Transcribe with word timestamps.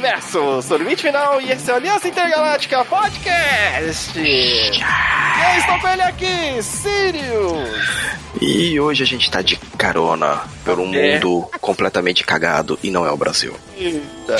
Universo, 0.00 0.38
o 0.70 0.76
Limite 0.76 1.02
Final 1.02 1.40
e 1.40 1.50
esse 1.50 1.70
é 1.70 1.72
o 1.72 1.76
Aliança 1.76 2.06
Intergaláctica 2.06 2.84
Podcast. 2.84 4.18
E 4.18 4.68
eu 4.78 5.58
estou 5.58 5.80
com 5.80 5.88
ele 5.88 6.02
aqui, 6.02 6.62
Sirius. 6.62 7.88
E 8.38 8.78
hoje 8.78 9.02
a 9.02 9.06
gente 9.06 9.30
tá 9.30 9.40
de 9.40 9.56
carona 9.78 10.42
pelo 10.66 10.82
É. 10.94 11.14
mundo 11.14 11.48
completamente 11.62 12.24
cagado 12.24 12.78
e 12.82 12.90
não 12.90 13.06
é 13.06 13.10
o 13.10 13.16
Brasil. 13.16 13.54
Eita. 13.74 14.36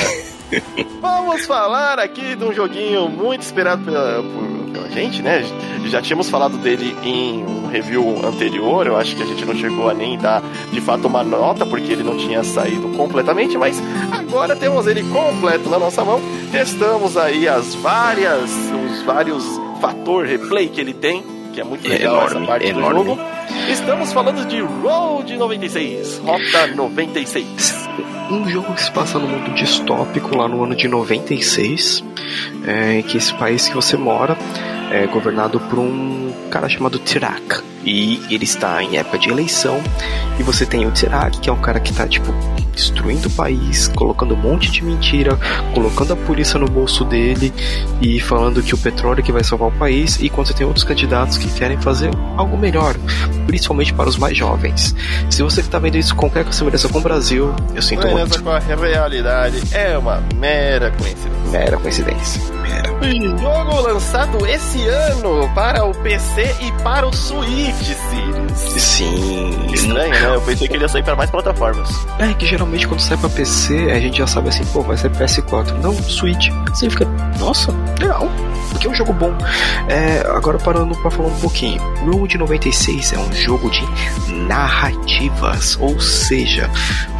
Vamos 1.00 1.46
falar 1.46 1.98
aqui 1.98 2.36
de 2.36 2.44
um 2.44 2.52
joguinho 2.52 3.08
muito 3.08 3.40
esperado 3.40 3.82
pela, 3.82 4.22
por- 4.22 4.55
pela 4.86 5.00
gente, 5.00 5.22
né? 5.22 5.42
Já 5.86 6.00
tínhamos 6.02 6.28
falado 6.28 6.56
dele 6.58 6.96
em 7.02 7.44
um 7.44 7.66
review 7.68 8.26
anterior, 8.26 8.86
eu 8.86 8.96
acho 8.96 9.14
que 9.16 9.22
a 9.22 9.26
gente 9.26 9.44
não 9.44 9.54
chegou 9.54 9.88
a 9.88 9.94
nem 9.94 10.18
dar 10.18 10.42
de 10.72 10.80
fato 10.80 11.06
uma 11.06 11.22
nota, 11.22 11.64
porque 11.66 11.92
ele 11.92 12.02
não 12.02 12.16
tinha 12.16 12.42
saído 12.42 12.88
completamente, 12.96 13.56
mas 13.56 13.80
agora 14.10 14.56
temos 14.56 14.86
ele 14.86 15.02
completo 15.04 15.68
na 15.68 15.78
nossa 15.78 16.04
mão. 16.04 16.20
Testamos 16.50 17.16
aí 17.16 17.48
as 17.48 17.74
várias, 17.76 18.50
os 18.50 19.02
vários 19.02 19.44
fator 19.80 20.24
replay 20.24 20.68
que 20.68 20.80
ele 20.80 20.94
tem, 20.94 21.22
que 21.52 21.60
é 21.60 21.64
muito 21.64 21.86
É 21.86 21.90
legal 21.90 22.14
enorme, 22.16 22.36
essa 22.36 22.46
parte 22.46 22.66
enorme. 22.66 22.98
do 23.00 23.04
jogo. 23.10 23.20
Estamos 23.68 24.12
falando 24.12 24.46
de 24.46 24.60
Road 24.60 25.36
96, 25.36 26.18
Rota 26.18 26.66
96. 26.68 27.88
Um 28.30 28.48
jogo 28.48 28.72
que 28.74 28.82
se 28.82 28.90
passa 28.90 29.18
no 29.18 29.26
mundo 29.26 29.54
distópico 29.54 30.36
lá 30.36 30.48
no 30.48 30.62
ano 30.62 30.76
de 30.76 30.86
96, 30.86 32.04
é, 32.64 33.02
que 33.02 33.16
esse 33.16 33.34
país 33.34 33.68
que 33.68 33.74
você 33.74 33.96
mora 33.96 34.36
é 34.90 35.06
governado 35.06 35.58
por 35.60 35.78
um 35.78 36.32
cara 36.50 36.68
chamado 36.68 36.98
Tirak. 36.98 37.62
E 37.84 38.20
ele 38.30 38.44
está 38.44 38.82
em 38.82 38.96
época 38.98 39.18
de 39.18 39.30
eleição, 39.30 39.80
e 40.38 40.42
você 40.42 40.64
tem 40.64 40.86
o 40.86 40.90
Tirak, 40.90 41.40
que 41.40 41.48
é 41.48 41.52
um 41.52 41.60
cara 41.60 41.80
que 41.80 41.90
está 41.90 42.06
tipo 42.06 42.32
destruindo 42.76 43.28
o 43.28 43.30
país, 43.30 43.88
colocando 43.88 44.34
um 44.34 44.36
monte 44.36 44.70
de 44.70 44.84
mentira, 44.84 45.36
colocando 45.74 46.12
a 46.12 46.16
polícia 46.16 46.60
no 46.60 46.66
bolso 46.66 47.04
dele 47.04 47.52
e 48.00 48.20
falando 48.20 48.62
que 48.62 48.74
o 48.74 48.78
petróleo 48.78 49.20
é 49.20 49.22
que 49.22 49.32
vai 49.32 49.42
salvar 49.42 49.68
o 49.68 49.72
país, 49.72 50.20
e 50.20 50.28
quando 50.28 50.46
você 50.46 50.54
tem 50.54 50.66
outros 50.66 50.84
candidatos 50.84 51.38
que 51.38 51.48
querem 51.48 51.78
fazer 51.78 52.10
algo 52.36 52.56
melhor, 52.56 52.94
principalmente 53.46 53.92
para 53.94 54.08
os 54.08 54.18
mais 54.18 54.36
jovens. 54.36 54.94
Se 55.30 55.42
você 55.42 55.62
que 55.62 55.68
está 55.68 55.78
vendo 55.78 55.96
isso 55.96 56.14
com 56.14 56.30
qualquer 56.30 56.52
semelhança 56.52 56.88
com 56.88 56.98
o 56.98 57.02
Brasil, 57.02 57.54
eu 57.74 57.82
sinto 57.82 58.06
muito. 58.08 58.42
com 58.42 58.50
a 58.50 58.58
realidade 58.58 59.62
é 59.72 59.96
uma 59.96 60.22
mera 60.34 60.90
coincidência. 60.90 61.50
Mera 61.50 61.76
coincidência. 61.78 62.55
Mera. 62.68 62.96
Jogo 63.38 63.80
lançado 63.80 64.46
esse 64.46 64.86
ano 64.88 65.48
para 65.54 65.84
o 65.84 65.94
PC 65.94 66.54
e 66.60 66.72
para 66.82 67.06
o 67.06 67.12
Switch, 67.12 67.94
Sirius. 68.10 68.82
Sim. 68.82 69.72
Estranho, 69.72 70.10
né? 70.10 70.34
Eu 70.34 70.40
pensei 70.42 70.66
que 70.68 70.74
ele 70.74 70.84
ia 70.84 70.88
sair 70.88 71.02
para 71.02 71.14
mais 71.14 71.30
plataformas. 71.30 71.88
É 72.18 72.32
que 72.34 72.46
geralmente 72.46 72.86
quando 72.88 73.00
sai 73.00 73.16
pra 73.16 73.28
PC, 73.28 73.90
a 73.90 74.00
gente 74.00 74.18
já 74.18 74.26
sabe 74.26 74.48
assim, 74.48 74.64
pô, 74.66 74.82
vai 74.82 74.96
ser 74.96 75.10
PS4. 75.10 75.80
Não, 75.80 75.94
Switch. 75.94 76.48
Você 76.70 76.90
fica, 76.90 77.04
nossa, 77.38 77.72
legal. 78.00 78.28
Porque 78.70 78.86
é 78.86 78.90
um 78.90 78.94
jogo 78.94 79.12
bom. 79.12 79.32
É, 79.88 80.26
agora 80.28 80.58
parando 80.58 80.94
pra 80.96 81.10
falar 81.10 81.28
um 81.28 81.40
pouquinho. 81.40 81.80
Road 82.04 82.36
96 82.36 83.12
é 83.12 83.18
um 83.18 83.32
jogo 83.32 83.70
de 83.70 83.82
narrativas. 84.46 85.78
Ou 85.80 85.98
seja, 86.00 86.70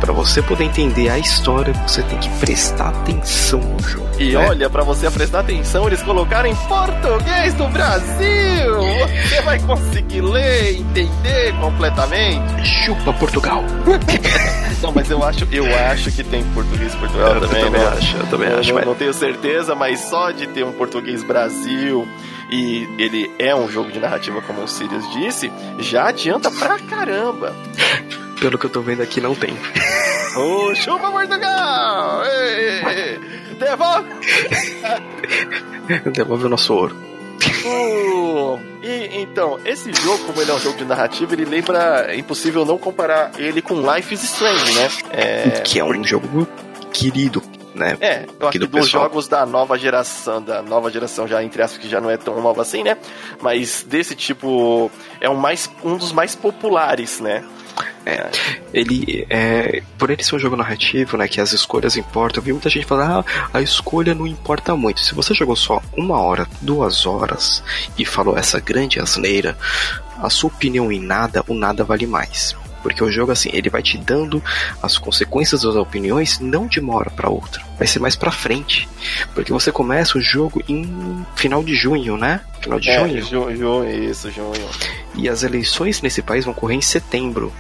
pra 0.01 0.13
você 0.13 0.43
poder 0.43 0.65
entender 0.65 1.09
a 1.09 1.19
história, 1.19 1.73
você 1.87 2.03
tem 2.03 2.19
que 2.19 2.29
prestar 2.39 2.89
atenção 2.89 3.61
no 3.61 3.83
jogo. 3.83 4.07
E 4.19 4.33
né? 4.33 4.37
olha, 4.37 4.71
para 4.71 4.83
você 4.83 5.11
prestar 5.11 5.36
atenção, 5.41 5.87
eles 5.87 6.03
colocaram 6.03 6.49
em 6.49 6.55
português 6.55 7.55
do 7.55 7.67
Brasil. 7.69 8.77
Você 9.29 9.41
vai 9.43 9.59
conseguir 9.61 10.21
ler, 10.21 10.79
entender 10.81 11.55
completamente. 11.61 12.67
Chupa 12.85 13.13
Portugal. 13.15 13.63
Não, 14.83 14.93
mas 14.93 15.11
eu 15.11 15.23
acho, 15.25 15.47
eu 15.51 15.65
acho 15.91 16.13
que 16.13 16.23
tem 16.23 16.45
português 16.53 16.95
Portugal 16.97 17.35
Eu 17.37 17.41
também, 17.41 17.65
também 17.65 17.81
né? 17.81 17.89
acho, 17.97 18.17
eu 18.19 18.27
também 18.27 18.49
Eu 18.51 18.59
acho, 18.59 18.69
não, 18.69 18.75
mas- 18.77 18.87
não 18.87 18.95
tenho 18.95 19.15
certeza, 19.15 19.75
mas 19.75 20.01
só 20.01 20.31
de 20.33 20.47
ter 20.49 20.65
um 20.65 20.73
português 20.73 21.25
Brasil 21.25 22.07
e 22.51 22.87
ele 22.99 23.31
é 23.39 23.55
um 23.55 23.69
jogo 23.71 23.91
de 23.91 23.99
narrativa, 23.99 24.41
como 24.43 24.61
o 24.63 24.69
Sirius 24.69 25.11
disse, 25.13 25.51
já 25.79 26.09
adianta 26.09 26.51
pra 26.51 26.79
caramba. 26.79 27.55
Pelo 28.39 28.59
que 28.59 28.67
eu 28.67 28.71
tô 28.71 28.83
vendo 28.83 29.03
aqui, 29.03 29.19
não 29.19 29.35
tem. 29.35 29.57
Ô, 30.37 30.75
chupa 30.75 31.11
Portugal! 31.11 32.23
Ei, 32.27 33.19
Devolve! 33.59 34.09
Devolve 36.13 36.47
o 36.47 36.49
nosso 36.49 36.75
ouro. 36.75 36.97
Uh, 37.65 38.59
e 38.83 39.21
então, 39.21 39.59
esse 39.65 39.93
jogo, 39.93 40.25
como 40.25 40.41
ele 40.41 40.51
é 40.51 40.55
um 40.55 40.59
jogo 40.59 40.79
de 40.79 40.85
narrativa, 40.85 41.35
ele 41.35 41.45
lembra. 41.45 42.07
É 42.09 42.17
impossível 42.17 42.65
não 42.65 42.79
comparar 42.79 43.33
ele 43.39 43.61
com 43.61 43.75
Life 43.75 44.15
is 44.15 44.23
Strange, 44.25 44.73
né? 44.75 44.89
É, 45.11 45.61
que 45.61 45.79
é 45.79 45.85
um 45.85 46.03
jogo 46.03 46.47
querido, 46.93 47.43
né? 47.75 47.97
É, 48.01 48.27
eu 48.41 48.49
acho 48.49 48.53
que 48.53 48.59
do 48.59 48.67
dos 48.67 48.87
pessoal. 48.87 49.05
jogos 49.05 49.29
da 49.29 49.45
nova 49.45 49.79
geração, 49.79 50.43
da 50.43 50.63
nova 50.63 50.91
geração 50.91 51.29
já 51.29 51.43
entre 51.43 51.63
aspas 51.63 51.81
que 51.81 51.89
já 51.89 52.01
não 52.01 52.11
é 52.11 52.17
tão 52.17 52.41
nova 52.41 52.63
assim, 52.63 52.83
né? 52.83 52.97
Mas 53.41 53.85
desse 53.87 54.15
tipo 54.15 54.91
é 55.21 55.29
um 55.29 55.37
mais 55.37 55.71
um 55.85 55.97
dos 55.97 56.13
mais 56.13 56.35
populares, 56.35 57.21
né? 57.21 57.45
Ele 58.73 59.27
é. 59.29 59.83
Por 59.99 60.11
ele 60.11 60.23
ser 60.23 60.37
um 60.37 60.39
jogo 60.39 60.57
narrativo, 60.57 61.17
né? 61.17 61.27
Que 61.29 61.41
as 61.41 61.53
escolhas 61.53 61.97
importam, 61.97 62.41
eu 62.41 62.45
vi 62.45 62.53
muita 62.53 62.71
gente 62.71 62.87
falar, 62.87 63.21
ah, 63.21 63.25
a 63.53 63.61
escolha 63.61 64.15
não 64.15 64.27
importa 64.27 64.77
muito. 64.77 65.05
Se 65.05 65.15
você 65.15 65.35
jogou 65.35 65.57
só 65.57 65.83
uma 65.97 66.21
hora, 66.21 66.47
duas 66.61 67.07
horas 67.07 67.63
e 67.99 68.05
falou 68.05 68.37
essa 68.37 68.61
grande 68.61 69.01
asneira, 69.01 69.57
a 70.23 70.31
sua 70.31 70.49
opinião 70.49 70.91
em 70.91 71.01
nada, 71.01 71.45
o 71.49 71.55
nada 71.55 71.85
vale 71.85 72.07
mais. 72.07 72.57
Porque 72.87 73.03
o 73.03 73.11
jogo, 73.11 73.33
assim, 73.33 73.51
ele 73.53 73.69
vai 73.69 73.83
te 73.83 73.99
dando 73.99 74.41
as 74.81 74.97
consequências 74.97 75.63
das 75.63 75.75
opiniões 75.75 76.39
não 76.39 76.69
de 76.69 76.79
uma 76.79 76.95
hora 76.95 77.11
pra 77.11 77.29
outra. 77.29 77.61
Vai 77.77 77.85
ser 77.89 77.99
mais 77.99 78.15
pra 78.15 78.31
frente. 78.31 78.89
Porque 79.35 79.53
você 79.53 79.73
começa 79.73 80.17
o 80.17 80.21
jogo 80.21 80.63
em 80.69 81.27
final 81.35 81.65
de 81.65 81.75
junho, 81.75 82.17
né? 82.17 82.41
Final 82.61 82.79
de 82.79 82.89
É, 82.89 83.01
junho. 83.01 83.23
ju- 83.23 83.57
junho, 83.57 84.05
isso, 84.09 84.31
junho. 84.31 84.53
E 85.17 85.29
as 85.29 85.43
eleições 85.43 86.01
nesse 86.01 86.23
país 86.23 86.45
vão 86.45 86.55
correr 86.55 86.77
em 86.77 86.81
setembro. 86.81 87.53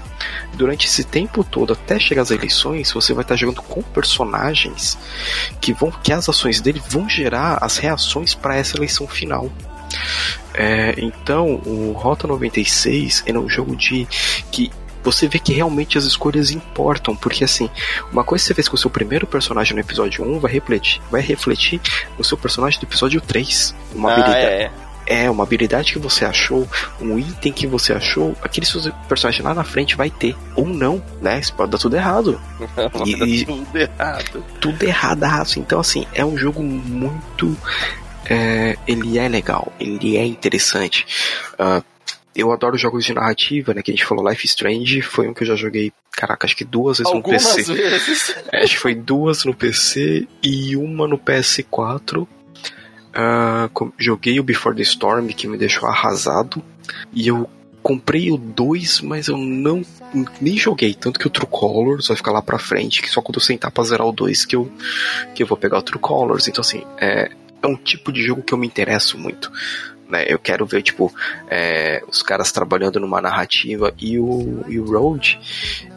Durante 0.54 0.86
esse 0.86 1.02
tempo 1.02 1.42
todo, 1.42 1.72
até 1.72 1.98
chegar 1.98 2.22
às 2.22 2.30
eleições, 2.30 2.92
você 2.92 3.12
vai 3.12 3.22
estar 3.22 3.34
jogando 3.34 3.62
com 3.62 3.82
personagens 3.82 4.96
que 5.60 5.72
vão, 5.72 5.90
que 5.90 6.12
as 6.12 6.28
ações 6.28 6.60
dele 6.60 6.80
vão 6.88 7.08
gerar 7.08 7.58
as 7.60 7.78
reações 7.78 8.32
para 8.32 8.54
essa 8.56 8.76
eleição 8.76 9.08
final. 9.08 9.50
É, 10.54 10.94
então, 10.98 11.60
o 11.66 11.92
Rota 11.96 12.26
96 12.26 13.22
é 13.26 13.32
um 13.38 13.48
jogo 13.48 13.76
de 13.76 14.06
que 14.50 14.70
você 15.06 15.28
vê 15.28 15.38
que 15.38 15.52
realmente 15.52 15.96
as 15.96 16.04
escolhas 16.04 16.50
importam, 16.50 17.14
porque 17.16 17.44
assim, 17.44 17.70
uma 18.12 18.24
coisa 18.24 18.42
que 18.42 18.48
você 18.48 18.54
fez 18.54 18.68
com 18.68 18.74
o 18.74 18.78
seu 18.78 18.90
primeiro 18.90 19.26
personagem 19.26 19.72
no 19.74 19.80
episódio 19.80 20.24
1 20.24 20.40
vai 20.40 20.52
refletir, 20.52 21.00
vai 21.10 21.20
refletir 21.20 21.80
no 22.18 22.24
seu 22.24 22.36
personagem 22.36 22.78
do 22.80 22.84
episódio 22.84 23.20
3. 23.20 23.74
Uma 23.94 24.10
ah, 24.10 24.12
habilidade, 24.12 24.44
é. 24.44 24.70
é, 25.06 25.30
uma 25.30 25.44
habilidade 25.44 25.92
que 25.92 25.98
você 25.98 26.24
achou, 26.24 26.68
um 27.00 27.18
item 27.18 27.52
que 27.52 27.66
você 27.66 27.92
achou, 27.92 28.34
aquele 28.42 28.66
seu 28.66 28.80
personagem 29.08 29.42
lá 29.42 29.54
na 29.54 29.62
frente 29.64 29.94
vai 29.96 30.10
ter. 30.10 30.36
Ou 30.56 30.66
não, 30.66 31.00
né? 31.22 31.38
Isso 31.38 31.54
pode 31.54 31.70
dar 31.70 31.78
tudo 31.78 31.94
errado. 31.96 32.40
E- 33.06 33.44
Tá 33.44 33.54
tudo 33.54 33.78
errado. 33.78 34.44
Tudo 34.60 34.82
erradaço. 34.82 35.58
Então, 35.60 35.78
assim, 35.78 36.04
é 36.12 36.24
um 36.24 36.36
jogo 36.36 36.62
muito. 36.62 37.56
é, 38.28 38.76
ele 38.88 39.18
é 39.18 39.28
legal, 39.28 39.72
ele 39.78 40.16
é 40.16 40.26
interessante. 40.26 41.06
Ah, 41.58 41.80
eu 42.36 42.52
adoro 42.52 42.76
jogos 42.76 43.04
de 43.04 43.14
narrativa, 43.14 43.72
né? 43.74 43.82
Que 43.82 43.90
a 43.90 43.94
gente 43.94 44.04
falou 44.04 44.28
Life 44.28 44.46
Strange, 44.46 45.00
foi 45.02 45.26
um 45.28 45.34
que 45.34 45.42
eu 45.42 45.46
já 45.46 45.56
joguei, 45.56 45.92
caraca, 46.12 46.46
acho 46.46 46.56
que 46.56 46.64
duas 46.64 46.98
vezes 46.98 47.12
Algumas 47.12 47.42
no 47.44 47.54
PC. 47.54 47.74
vezes. 47.74 48.36
É, 48.52 48.62
Acho 48.64 48.74
que 48.74 48.80
foi 48.80 48.94
duas 48.94 49.44
no 49.44 49.54
PC 49.54 50.28
e 50.42 50.76
uma 50.76 51.08
no 51.08 51.18
PS4. 51.18 52.26
Ah, 53.14 53.68
com- 53.72 53.92
joguei 53.98 54.38
o 54.38 54.42
Before 54.42 54.76
the 54.76 54.82
Storm, 54.82 55.26
que 55.28 55.46
me 55.48 55.56
deixou 55.56 55.88
arrasado. 55.88 56.62
E 57.12 57.28
eu 57.28 57.48
comprei 57.82 58.30
o 58.30 58.36
2, 58.36 59.00
mas 59.00 59.28
eu 59.28 59.36
não 59.38 59.82
nem 60.40 60.56
joguei. 60.58 60.92
Tanto 60.92 61.18
que 61.20 61.26
o 61.26 61.30
True 61.30 61.46
Colors 61.50 62.08
vai 62.08 62.16
ficar 62.16 62.32
lá 62.32 62.42
pra 62.42 62.58
frente, 62.58 63.00
que 63.00 63.08
só 63.08 63.22
quando 63.22 63.36
eu 63.36 63.40
sentar 63.42 63.70
pra 63.70 63.84
zerar 63.84 64.06
o 64.06 64.12
2 64.12 64.44
que 64.44 64.56
eu, 64.56 64.70
que 65.34 65.42
eu 65.42 65.46
vou 65.46 65.56
pegar 65.56 65.78
o 65.78 65.82
True 65.82 66.00
Colors. 66.00 66.48
Então, 66.48 66.60
assim, 66.60 66.82
é, 66.98 67.30
é 67.62 67.66
um 67.66 67.76
tipo 67.76 68.12
de 68.12 68.22
jogo 68.22 68.42
que 68.42 68.52
eu 68.52 68.58
me 68.58 68.66
interesso 68.66 69.16
muito. 69.16 69.50
Né? 70.08 70.24
Eu 70.28 70.38
quero 70.38 70.64
ver, 70.64 70.82
tipo, 70.82 71.12
é, 71.48 72.02
os 72.08 72.22
caras 72.22 72.52
trabalhando 72.52 73.00
numa 73.00 73.20
narrativa 73.20 73.92
e 73.98 74.18
o, 74.18 74.64
e 74.68 74.78
o 74.78 74.84
Road, 74.84 75.38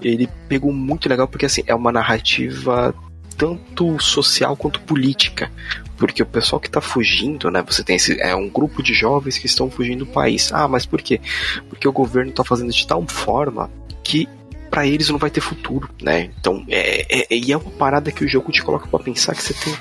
ele 0.01 0.27
pegou 0.47 0.73
muito 0.73 1.07
legal 1.07 1.27
porque, 1.27 1.45
assim, 1.45 1.63
é 1.67 1.75
uma 1.75 1.91
narrativa 1.91 2.93
tanto 3.37 3.97
social 3.99 4.57
quanto 4.57 4.81
política. 4.81 5.51
Porque 5.97 6.23
o 6.23 6.25
pessoal 6.25 6.59
que 6.59 6.69
tá 6.69 6.81
fugindo, 6.81 7.51
né? 7.51 7.63
Você 7.67 7.83
tem 7.83 7.95
esse. 7.97 8.19
É 8.21 8.33
um 8.35 8.49
grupo 8.49 8.81
de 8.81 8.93
jovens 8.93 9.37
que 9.37 9.47
estão 9.47 9.69
fugindo 9.69 10.05
do 10.05 10.11
país. 10.11 10.51
Ah, 10.53 10.67
mas 10.67 10.85
por 10.85 11.01
quê? 11.01 11.19
Porque 11.67 11.87
o 11.87 11.91
governo 11.91 12.31
tá 12.31 12.43
fazendo 12.43 12.71
de 12.71 12.87
tal 12.87 13.05
forma 13.05 13.69
que 14.03 14.27
para 14.69 14.85
eles 14.85 15.09
não 15.09 15.17
vai 15.17 15.29
ter 15.29 15.41
futuro, 15.41 15.89
né? 16.01 16.29
Então, 16.39 16.63
é, 16.69 17.21
é, 17.21 17.35
e 17.35 17.51
é 17.51 17.57
uma 17.57 17.71
parada 17.71 18.11
que 18.11 18.23
o 18.23 18.27
jogo 18.27 18.51
te 18.51 18.61
coloca 18.61 18.87
para 18.87 19.03
pensar 19.03 19.35
que 19.35 19.43
você 19.43 19.53
tem 19.53 19.73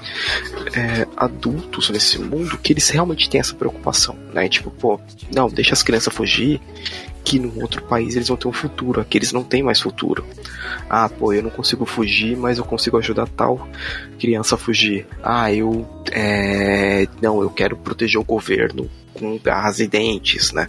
é, 0.74 1.06
adultos 1.16 1.90
nesse 1.90 2.18
mundo 2.18 2.58
que 2.58 2.72
eles 2.72 2.88
realmente 2.88 3.28
têm 3.28 3.40
essa 3.40 3.54
preocupação, 3.54 4.16
né? 4.32 4.48
Tipo, 4.48 4.70
pô, 4.70 5.00
não, 5.34 5.48
deixa 5.48 5.74
as 5.74 5.82
crianças 5.82 6.12
fugir, 6.12 6.60
que 7.24 7.38
num 7.38 7.60
outro 7.60 7.82
país 7.82 8.16
eles 8.16 8.28
vão 8.28 8.36
ter 8.36 8.48
um 8.48 8.52
futuro, 8.52 9.00
aqui 9.00 9.18
eles 9.18 9.32
não 9.32 9.44
têm 9.44 9.62
mais 9.62 9.80
futuro. 9.80 10.24
Ah, 10.88 11.08
pô, 11.08 11.32
eu 11.32 11.42
não 11.42 11.50
consigo 11.50 11.84
fugir, 11.84 12.36
mas 12.36 12.58
eu 12.58 12.64
consigo 12.64 12.96
ajudar 12.96 13.28
tal 13.28 13.68
criança 14.18 14.54
a 14.54 14.58
fugir. 14.58 15.06
Ah, 15.22 15.52
eu. 15.52 15.86
É, 16.10 17.06
não, 17.20 17.42
eu 17.42 17.50
quero 17.50 17.76
proteger 17.76 18.18
o 18.18 18.24
governo 18.24 18.88
com 19.18 19.38
garras 19.38 19.80
e 19.80 19.86
dentes, 19.86 20.52
né? 20.52 20.66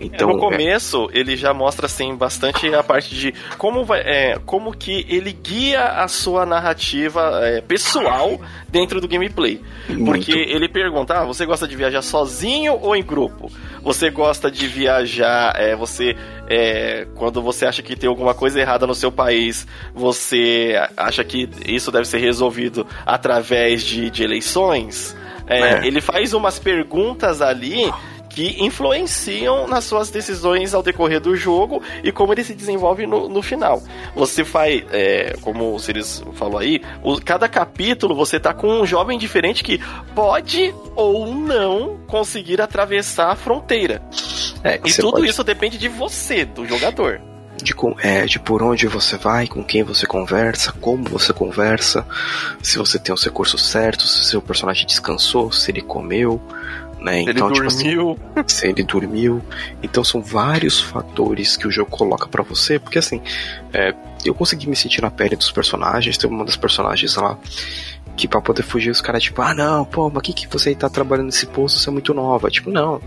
Então, 0.00 0.30
é, 0.30 0.32
no 0.32 0.38
começo, 0.38 1.08
é... 1.12 1.18
ele 1.18 1.36
já 1.36 1.52
mostra 1.52 1.86
assim 1.86 2.14
bastante 2.14 2.72
a 2.74 2.82
parte 2.82 3.14
de 3.14 3.34
como 3.58 3.84
vai, 3.84 4.00
é, 4.00 4.38
como 4.44 4.72
que 4.72 5.04
ele 5.08 5.32
guia 5.32 5.84
a 5.84 6.08
sua 6.08 6.46
narrativa 6.46 7.40
é, 7.42 7.60
pessoal 7.60 8.40
dentro 8.68 9.00
do 9.00 9.08
gameplay. 9.08 9.60
Muito. 9.88 10.04
Porque 10.04 10.32
ele 10.32 10.68
pergunta: 10.68 11.20
ah, 11.20 11.24
você 11.24 11.44
gosta 11.44 11.66
de 11.66 11.76
viajar 11.76 12.02
sozinho 12.02 12.78
ou 12.80 12.94
em 12.94 13.02
grupo? 13.02 13.50
Você 13.82 14.10
gosta 14.10 14.50
de 14.50 14.66
viajar, 14.66 15.54
é, 15.56 15.74
você 15.74 16.16
é, 16.48 17.06
quando 17.14 17.40
você 17.40 17.64
acha 17.64 17.80
que 17.82 17.94
tem 17.94 18.08
alguma 18.08 18.34
coisa 18.34 18.60
errada 18.60 18.86
no 18.86 18.94
seu 18.94 19.12
país, 19.12 19.66
você 19.94 20.74
acha 20.96 21.22
que 21.22 21.48
isso 21.64 21.92
deve 21.92 22.06
ser 22.06 22.18
resolvido 22.18 22.86
através 23.06 23.82
de, 23.82 24.10
de 24.10 24.24
eleições? 24.24 25.16
É, 25.50 25.60
é. 25.60 25.86
Ele 25.86 26.00
faz 26.00 26.32
umas 26.32 26.58
perguntas 26.58 27.42
ali 27.42 27.90
que 28.30 28.64
influenciam 28.64 29.66
nas 29.66 29.84
suas 29.84 30.08
decisões 30.08 30.72
ao 30.72 30.82
decorrer 30.82 31.20
do 31.20 31.34
jogo 31.36 31.82
e 32.02 32.12
como 32.12 32.32
ele 32.32 32.44
se 32.44 32.54
desenvolve 32.54 33.06
no, 33.06 33.28
no 33.28 33.42
final. 33.42 33.82
Você 34.14 34.44
faz, 34.44 34.84
é, 34.92 35.34
como 35.42 35.74
o 35.74 35.78
Sirius 35.78 36.22
falou 36.34 36.58
aí, 36.58 36.80
o, 37.02 37.20
cada 37.20 37.48
capítulo 37.48 38.14
você 38.14 38.38
tá 38.38 38.54
com 38.54 38.68
um 38.68 38.86
jovem 38.86 39.18
diferente 39.18 39.64
que 39.64 39.80
pode 40.14 40.72
ou 40.94 41.34
não 41.34 41.98
conseguir 42.06 42.60
atravessar 42.60 43.32
a 43.32 43.36
fronteira. 43.36 44.00
É, 44.62 44.76
e 44.84 44.92
tudo 44.92 45.12
pode... 45.12 45.28
isso 45.28 45.42
depende 45.42 45.76
de 45.76 45.88
você, 45.88 46.44
do 46.44 46.64
jogador 46.64 47.20
de, 47.62 47.74
é, 47.98 48.24
de 48.26 48.38
por 48.38 48.62
onde 48.62 48.86
você 48.86 49.16
vai, 49.16 49.46
com 49.46 49.62
quem 49.62 49.82
você 49.82 50.06
conversa, 50.06 50.72
como 50.72 51.04
você 51.04 51.32
conversa, 51.32 52.06
se 52.62 52.78
você 52.78 52.98
tem 52.98 53.14
os 53.14 53.24
recursos 53.24 53.68
certos, 53.68 54.10
se 54.10 54.24
seu 54.24 54.42
personagem 54.42 54.86
descansou, 54.86 55.52
se 55.52 55.70
ele 55.70 55.80
comeu, 55.80 56.40
né? 57.00 57.24
Se 57.24 57.30
então, 57.30 57.48
ele 57.48 57.54
tipo 57.54 57.68
dormiu. 57.68 58.18
Assim, 58.36 58.44
se 58.46 58.66
ele 58.66 58.82
dormiu. 58.82 59.42
Então 59.82 60.04
são 60.04 60.20
vários 60.20 60.80
fatores 60.80 61.56
que 61.56 61.66
o 61.66 61.70
jogo 61.70 61.90
coloca 61.90 62.28
para 62.28 62.42
você, 62.42 62.78
porque 62.78 62.98
assim, 62.98 63.20
é, 63.72 63.94
eu 64.24 64.34
consegui 64.34 64.68
me 64.68 64.76
sentir 64.76 65.00
na 65.02 65.10
pele 65.10 65.36
dos 65.36 65.50
personagens, 65.50 66.18
tem 66.18 66.28
uma 66.28 66.44
das 66.44 66.56
personagens 66.56 67.16
lá 67.16 67.38
que 68.16 68.28
para 68.28 68.40
poder 68.40 68.62
fugir 68.62 68.90
os 68.90 69.00
caras 69.00 69.22
tipo, 69.22 69.40
ah 69.40 69.54
não, 69.54 69.84
pô, 69.84 70.10
mas 70.10 70.22
que 70.22 70.34
que 70.34 70.46
você 70.46 70.74
tá 70.74 70.90
trabalhando 70.90 71.26
nesse 71.26 71.46
posto, 71.46 71.78
você 71.78 71.88
é 71.88 71.92
muito 71.92 72.12
nova. 72.12 72.50
Tipo, 72.50 72.70
não, 72.70 73.00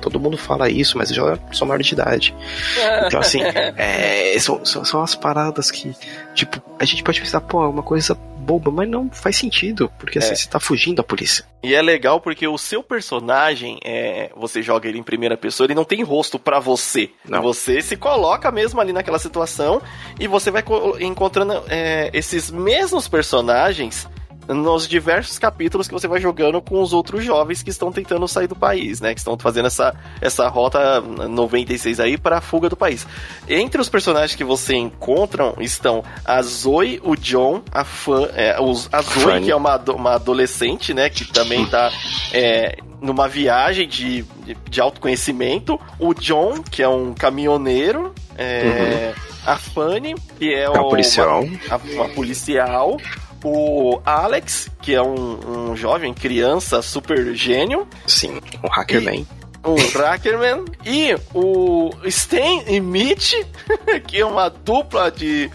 todo 0.00 0.20
mundo 0.20 0.36
fala 0.36 0.68
isso, 0.68 0.96
mas 0.98 1.10
eu 1.10 1.16
já 1.16 1.38
sou 1.52 1.66
maior 1.66 1.82
de 1.82 1.92
idade. 1.92 2.34
Então, 3.08 3.20
assim, 3.20 3.40
é, 3.42 4.38
são, 4.38 4.64
são, 4.64 4.84
são 4.84 5.02
as 5.02 5.14
paradas 5.14 5.70
que, 5.70 5.94
tipo, 6.34 6.60
a 6.78 6.84
gente 6.84 7.02
pode 7.02 7.20
pensar, 7.20 7.40
pô, 7.40 7.64
é 7.64 7.68
uma 7.68 7.82
coisa 7.82 8.14
boba, 8.48 8.70
mas 8.70 8.88
não 8.88 9.10
faz 9.10 9.36
sentido, 9.36 9.92
porque 9.98 10.18
assim, 10.18 10.32
é. 10.32 10.36
você 10.36 10.48
tá 10.48 10.58
fugindo 10.58 10.96
da 10.96 11.02
polícia. 11.02 11.44
E 11.62 11.74
é 11.74 11.82
legal 11.82 12.18
porque 12.18 12.48
o 12.48 12.56
seu 12.56 12.82
personagem, 12.82 13.78
é, 13.84 14.30
você 14.34 14.62
joga 14.62 14.88
ele 14.88 14.98
em 14.98 15.02
primeira 15.02 15.36
pessoa, 15.36 15.66
ele 15.66 15.74
não 15.74 15.84
tem 15.84 16.02
rosto 16.02 16.38
para 16.38 16.58
você. 16.58 17.10
Não. 17.28 17.42
Você 17.42 17.82
se 17.82 17.94
coloca 17.94 18.50
mesmo 18.50 18.80
ali 18.80 18.92
naquela 18.92 19.18
situação 19.18 19.82
e 20.18 20.26
você 20.26 20.50
vai 20.50 20.64
encontrando 21.00 21.62
é, 21.68 22.10
esses 22.14 22.50
mesmos 22.50 23.06
personagens 23.06 24.08
nos 24.48 24.88
diversos 24.88 25.38
capítulos 25.38 25.86
que 25.86 25.92
você 25.92 26.08
vai 26.08 26.20
jogando 26.20 26.60
com 26.60 26.80
os 26.80 26.92
outros 26.92 27.24
jovens 27.24 27.62
que 27.62 27.70
estão 27.70 27.92
tentando 27.92 28.26
sair 28.26 28.46
do 28.46 28.56
país, 28.56 29.00
né? 29.00 29.12
Que 29.12 29.20
estão 29.20 29.38
fazendo 29.38 29.66
essa, 29.66 29.94
essa 30.20 30.48
rota 30.48 31.00
96 31.00 32.00
aí 32.00 32.16
para 32.16 32.38
a 32.38 32.40
fuga 32.40 32.68
do 32.68 32.76
país. 32.76 33.06
Entre 33.48 33.80
os 33.80 33.88
personagens 33.88 34.34
que 34.34 34.44
você 34.44 34.74
encontra 34.74 35.54
estão 35.60 36.02
a 36.24 36.40
Zoe, 36.42 37.00
o 37.04 37.14
John, 37.14 37.62
a 37.70 37.84
Fan, 37.84 38.28
é, 38.34 38.60
os, 38.60 38.88
a 38.92 39.02
Zoe, 39.02 39.22
Funny. 39.22 39.44
que 39.44 39.50
é 39.50 39.56
uma, 39.56 39.76
uma 39.90 40.14
adolescente, 40.14 40.94
né? 40.94 41.10
Que 41.10 41.24
também 41.26 41.66
tá 41.66 41.90
é, 42.32 42.78
numa 43.00 43.28
viagem 43.28 43.86
de, 43.86 44.22
de, 44.44 44.56
de, 44.68 44.80
autoconhecimento. 44.80 45.78
O 45.98 46.14
John, 46.14 46.62
que 46.62 46.82
é 46.82 46.88
um 46.88 47.12
caminhoneiro. 47.12 48.14
É, 48.36 49.12
uhum. 49.16 49.28
A 49.46 49.56
Fanny, 49.56 50.14
que 50.38 50.52
é, 50.52 50.64
é 50.64 50.68
uma 50.68 50.88
policial. 50.88 51.42
Uma, 51.42 51.76
uma 51.94 52.08
policial 52.10 52.98
o 53.44 54.00
Alex, 54.04 54.70
que 54.82 54.94
é 54.94 55.02
um, 55.02 55.70
um 55.70 55.76
jovem 55.76 56.12
criança 56.12 56.82
super 56.82 57.34
gênio. 57.34 57.86
Sim, 58.06 58.40
um 58.62 58.68
hackerman. 58.68 59.26
Um 59.64 59.76
hackerman. 59.98 60.64
E 60.84 61.14
o 61.34 61.90
Stan 62.04 62.62
e 62.66 62.80
Mitch, 62.80 63.34
que 64.06 64.20
é 64.20 64.24
uma 64.24 64.48
dupla 64.48 65.10
de, 65.10 65.50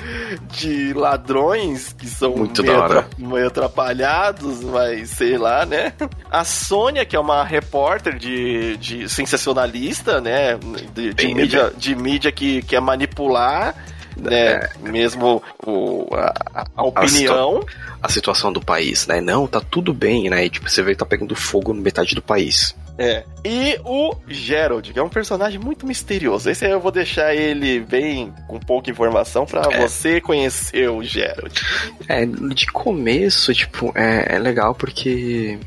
de 0.52 0.94
ladrões 0.94 1.94
que 1.94 2.08
são 2.08 2.36
Muito 2.36 2.62
meio, 2.62 2.84
atra, 2.84 3.08
meio 3.18 3.48
atrapalhados, 3.48 4.62
mas 4.64 5.10
sei 5.10 5.38
lá, 5.38 5.66
né? 5.66 5.94
A 6.30 6.44
Sônia, 6.44 7.06
que 7.06 7.16
é 7.16 7.20
uma 7.20 7.44
repórter 7.44 8.18
de, 8.18 8.78
de 8.78 9.10
sensacionalista, 9.10 10.20
né? 10.20 10.60
De, 10.94 11.14
de 11.14 11.34
mídia, 11.34 11.74
de 11.76 11.96
mídia 11.96 12.32
que 12.32 12.62
quer 12.62 12.82
manipular 12.82 13.76
né? 14.18 14.36
É, 14.36 14.70
mesmo 14.82 15.42
o, 15.66 16.08
a, 16.14 16.66
a 16.76 16.84
opinião. 16.84 17.64
A, 18.02 18.08
a, 18.08 18.10
situação 18.10 18.52
do 18.52 18.62
país, 18.62 19.08
né? 19.08 19.22
Não, 19.22 19.48
tá 19.48 19.62
tudo 19.62 19.94
bem, 19.94 20.30
né? 20.30 20.46
E, 20.46 20.50
tipo, 20.50 20.70
você 20.70 20.82
vê 20.82 20.92
que 20.92 20.98
tá 20.98 21.06
pegando 21.06 21.36
fogo 21.36 21.74
no 21.74 21.82
metade 21.82 22.16
do 22.16 22.22
país. 22.22 22.76
É. 22.98 23.24
E 23.44 23.80
o 23.84 24.16
Gerald, 24.28 24.94
que 24.94 25.00
é 25.00 25.04
um 25.04 25.10
personagem 25.10 25.60
muito 25.60 25.86
misterioso. 25.86 26.50
Esse 26.50 26.66
aí 26.66 26.72
eu 26.72 26.80
vou 26.80 26.92
deixar 26.92 27.34
ele 27.34 27.80
bem 27.80 28.32
com 28.48 28.60
pouca 28.60 28.92
informação 28.92 29.46
para 29.46 29.68
é. 29.72 29.82
você 29.82 30.22
conhecer 30.22 30.90
o 30.90 31.04
Gerald. 31.04 31.60
É, 32.08 32.26
de 32.26 32.68
começo, 32.68 33.54
tipo, 33.54 33.92
é, 33.96 34.36
é 34.36 34.40
legal 34.40 34.76
porque. 34.76 35.60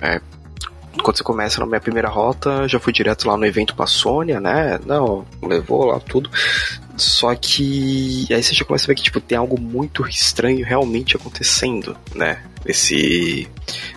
É, 0.00 0.20
quando 1.02 1.16
você 1.16 1.24
começa 1.24 1.60
na 1.60 1.66
minha 1.66 1.80
primeira 1.80 2.08
rota, 2.08 2.68
já 2.68 2.78
fui 2.78 2.92
direto 2.92 3.26
lá 3.26 3.36
no 3.36 3.46
evento 3.46 3.74
com 3.74 3.82
a 3.82 3.86
Sônia, 3.86 4.40
né? 4.40 4.78
Não, 4.84 5.24
levou 5.42 5.86
lá 5.86 6.00
tudo. 6.00 6.30
Só 6.98 7.34
que 7.34 8.26
aí 8.30 8.42
você 8.42 8.54
já 8.54 8.64
começa 8.64 8.86
a 8.86 8.88
ver 8.88 8.94
que 8.94 9.02
tipo, 9.02 9.20
tem 9.20 9.38
algo 9.38 9.60
muito 9.60 10.06
estranho 10.06 10.64
realmente 10.64 11.16
acontecendo, 11.16 11.96
né? 12.14 12.42
Nesse, 12.64 13.48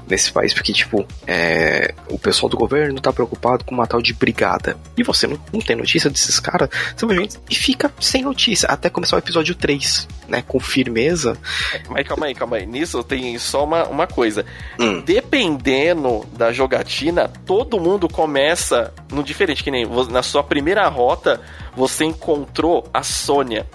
nesse 0.07 0.31
país, 0.31 0.53
porque, 0.53 0.71
tipo, 0.71 1.05
é, 1.25 1.93
o 2.09 2.19
pessoal 2.19 2.47
do 2.49 2.55
governo 2.55 3.01
tá 3.01 3.11
preocupado 3.11 3.65
com 3.65 3.73
uma 3.73 3.87
tal 3.87 4.01
de 4.01 4.13
brigada. 4.13 4.77
E 4.95 5.03
você 5.03 5.25
não, 5.25 5.39
não 5.51 5.59
tem 5.59 5.75
notícia 5.75 6.09
desses 6.09 6.39
caras, 6.39 6.69
simplesmente 6.95 7.37
e 7.49 7.55
fica 7.55 7.91
sem 7.99 8.21
notícia, 8.21 8.67
até 8.69 8.89
começar 8.89 9.15
o 9.15 9.19
episódio 9.19 9.55
3, 9.55 10.07
né? 10.27 10.43
Com 10.47 10.59
firmeza. 10.59 11.37
Mas 11.89 12.07
calma 12.07 12.27
aí, 12.27 12.35
calma 12.35 12.57
aí. 12.57 12.65
Nisso 12.65 13.03
tem 13.03 13.37
só 13.39 13.63
uma, 13.63 13.87
uma 13.87 14.07
coisa. 14.07 14.45
Hum. 14.79 15.01
Dependendo 15.01 16.25
da 16.37 16.53
jogatina, 16.53 17.27
todo 17.45 17.79
mundo 17.79 18.07
começa 18.07 18.93
no 19.11 19.23
diferente, 19.23 19.63
que 19.63 19.71
nem 19.71 19.85
na 20.09 20.21
sua 20.21 20.43
primeira 20.43 20.87
rota 20.87 21.41
você 21.75 22.05
encontrou 22.05 22.87
a 22.93 23.03
Sônia. 23.03 23.65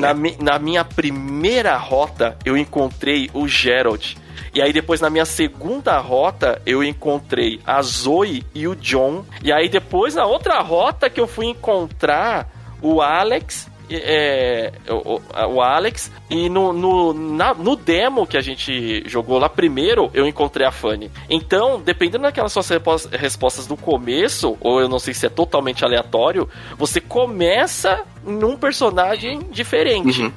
Na, 0.00 0.12
na, 0.38 0.58
minha 0.58 0.84
primeira 0.84 1.76
rota, 1.76 2.36
eu 2.44 2.56
encontrei 2.56 3.30
o 3.32 3.48
Gerald. 3.48 4.18
E 4.54 4.60
aí 4.60 4.72
depois 4.72 5.00
na 5.00 5.08
minha 5.08 5.24
segunda 5.24 5.98
rota, 5.98 6.60
eu 6.66 6.84
encontrei 6.84 7.60
a 7.66 7.80
Zoe 7.80 8.44
e 8.54 8.68
o 8.68 8.76
John. 8.76 9.24
E 9.42 9.50
aí 9.50 9.68
depois 9.68 10.14
na 10.14 10.26
outra 10.26 10.60
rota 10.60 11.08
que 11.08 11.20
eu 11.20 11.26
fui 11.26 11.46
encontrar 11.46 12.50
o 12.82 13.00
Alex 13.00 13.70
é, 13.96 14.72
o, 14.88 15.20
o, 15.54 15.60
Alex, 15.60 16.10
e 16.30 16.48
no, 16.48 16.72
no, 16.72 17.12
na, 17.12 17.54
no 17.54 17.76
demo 17.76 18.26
que 18.26 18.36
a 18.36 18.40
gente 18.40 19.02
jogou 19.08 19.38
lá 19.38 19.48
primeiro, 19.48 20.10
eu 20.14 20.26
encontrei 20.26 20.66
a 20.66 20.72
Fanny. 20.72 21.10
Então, 21.28 21.80
dependendo 21.80 22.24
daquelas 22.24 22.52
suas 22.52 22.68
respostas 23.12 23.66
do 23.66 23.76
começo, 23.76 24.56
ou 24.60 24.80
eu 24.80 24.88
não 24.88 24.98
sei 24.98 25.14
se 25.14 25.26
é 25.26 25.28
totalmente 25.28 25.84
aleatório, 25.84 26.48
você 26.76 27.00
começa 27.00 28.04
num 28.24 28.56
personagem 28.56 29.40
diferente. 29.50 30.22
Uhum. 30.22 30.32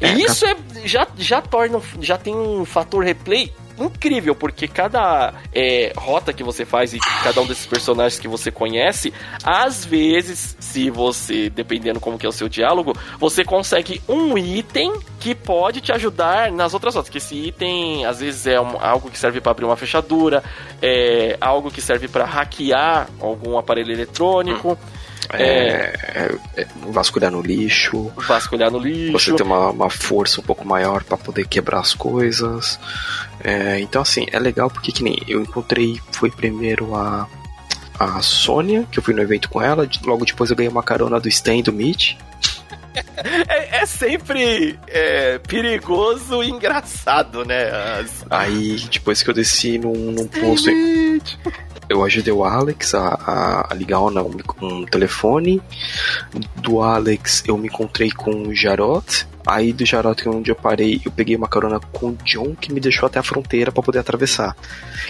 É, 0.00 0.12
isso 0.12 0.46
é, 0.46 0.56
já, 0.84 1.06
já 1.18 1.42
torna, 1.42 1.80
já 2.00 2.16
tem 2.16 2.34
um 2.34 2.64
fator 2.64 3.04
replay 3.04 3.52
incrível, 3.78 4.34
porque 4.34 4.66
cada 4.68 5.34
é, 5.54 5.92
rota 5.96 6.32
que 6.32 6.42
você 6.42 6.64
faz 6.64 6.94
e 6.94 6.98
cada 7.22 7.40
um 7.40 7.46
desses 7.46 7.66
personagens 7.66 8.20
que 8.20 8.28
você 8.28 8.50
conhece, 8.50 9.12
às 9.44 9.84
vezes, 9.84 10.56
se 10.60 10.90
você, 10.90 11.50
dependendo 11.50 12.00
como 12.00 12.18
que 12.18 12.26
é 12.26 12.28
o 12.28 12.32
seu 12.32 12.48
diálogo, 12.48 12.92
você 13.18 13.44
consegue 13.44 14.00
um 14.08 14.36
item 14.36 14.92
que 15.18 15.34
pode 15.34 15.80
te 15.80 15.92
ajudar 15.92 16.50
nas 16.52 16.74
outras 16.74 16.94
rotas. 16.94 17.10
Que 17.10 17.18
esse 17.18 17.34
item, 17.34 18.04
às 18.06 18.20
vezes, 18.20 18.46
é 18.46 18.60
um, 18.60 18.76
algo 18.80 19.10
que 19.10 19.18
serve 19.18 19.40
para 19.40 19.52
abrir 19.52 19.64
uma 19.64 19.76
fechadura, 19.76 20.42
é 20.80 21.36
algo 21.40 21.70
que 21.70 21.80
serve 21.80 22.08
para 22.08 22.24
hackear 22.24 23.08
algum 23.20 23.58
aparelho 23.58 23.92
eletrônico. 23.92 24.72
Hum. 24.72 24.95
É, 25.32 25.92
é, 26.14 26.36
é, 26.56 26.66
vasculhar 26.90 27.30
no 27.30 27.40
lixo. 27.40 28.12
Vasculhar 28.16 28.70
no 28.70 28.78
lixo. 28.78 29.12
Você 29.12 29.34
ter 29.34 29.42
uma, 29.42 29.70
uma 29.70 29.90
força 29.90 30.40
um 30.40 30.44
pouco 30.44 30.66
maior 30.66 31.02
para 31.02 31.16
poder 31.16 31.46
quebrar 31.46 31.80
as 31.80 31.94
coisas. 31.94 32.78
É, 33.42 33.80
então, 33.80 34.02
assim, 34.02 34.26
é 34.30 34.38
legal 34.38 34.70
porque 34.70 34.92
que 34.92 35.02
nem 35.02 35.18
eu 35.26 35.40
encontrei, 35.40 36.00
foi 36.12 36.30
primeiro 36.30 36.94
a, 36.94 37.26
a 37.98 38.22
Sônia, 38.22 38.86
que 38.90 38.98
eu 38.98 39.02
fui 39.02 39.14
no 39.14 39.22
evento 39.22 39.48
com 39.48 39.60
ela. 39.60 39.88
Logo 40.04 40.24
depois 40.24 40.50
eu 40.50 40.56
ganhei 40.56 40.70
uma 40.70 40.82
carona 40.82 41.20
do 41.20 41.28
Stan 41.28 41.60
do 41.60 41.72
Mitch. 41.72 42.14
É, 43.48 43.82
é, 43.82 43.86
sempre 43.86 44.78
é, 44.86 45.38
perigoso 45.38 46.42
e 46.42 46.48
engraçado, 46.48 47.44
né? 47.44 47.70
As... 47.70 48.24
Aí, 48.30 48.76
depois 48.90 49.22
que 49.22 49.28
eu 49.28 49.34
desci 49.34 49.76
num, 49.76 49.92
num 49.92 50.26
posto. 50.26 50.70
Eu 51.88 52.04
ajudei 52.04 52.32
o 52.32 52.44
Alex 52.44 52.94
a, 52.94 53.68
a, 53.70 53.74
ligar 53.74 54.00
um, 54.00 54.84
telefone. 54.84 55.62
Do 56.56 56.82
Alex, 56.82 57.44
eu 57.46 57.56
me 57.56 57.68
encontrei 57.68 58.10
com 58.10 58.48
o 58.48 58.54
Jarot. 58.54 59.26
Aí 59.46 59.72
do 59.72 59.86
Jarot, 59.86 60.28
onde 60.28 60.50
eu 60.50 60.56
parei, 60.56 61.00
eu 61.04 61.12
peguei 61.12 61.36
uma 61.36 61.46
carona 61.46 61.78
com 61.78 62.08
o 62.08 62.18
John, 62.24 62.56
que 62.56 62.72
me 62.72 62.80
deixou 62.80 63.06
até 63.06 63.20
a 63.20 63.22
fronteira 63.22 63.70
para 63.70 63.82
poder 63.82 64.00
atravessar. 64.00 64.56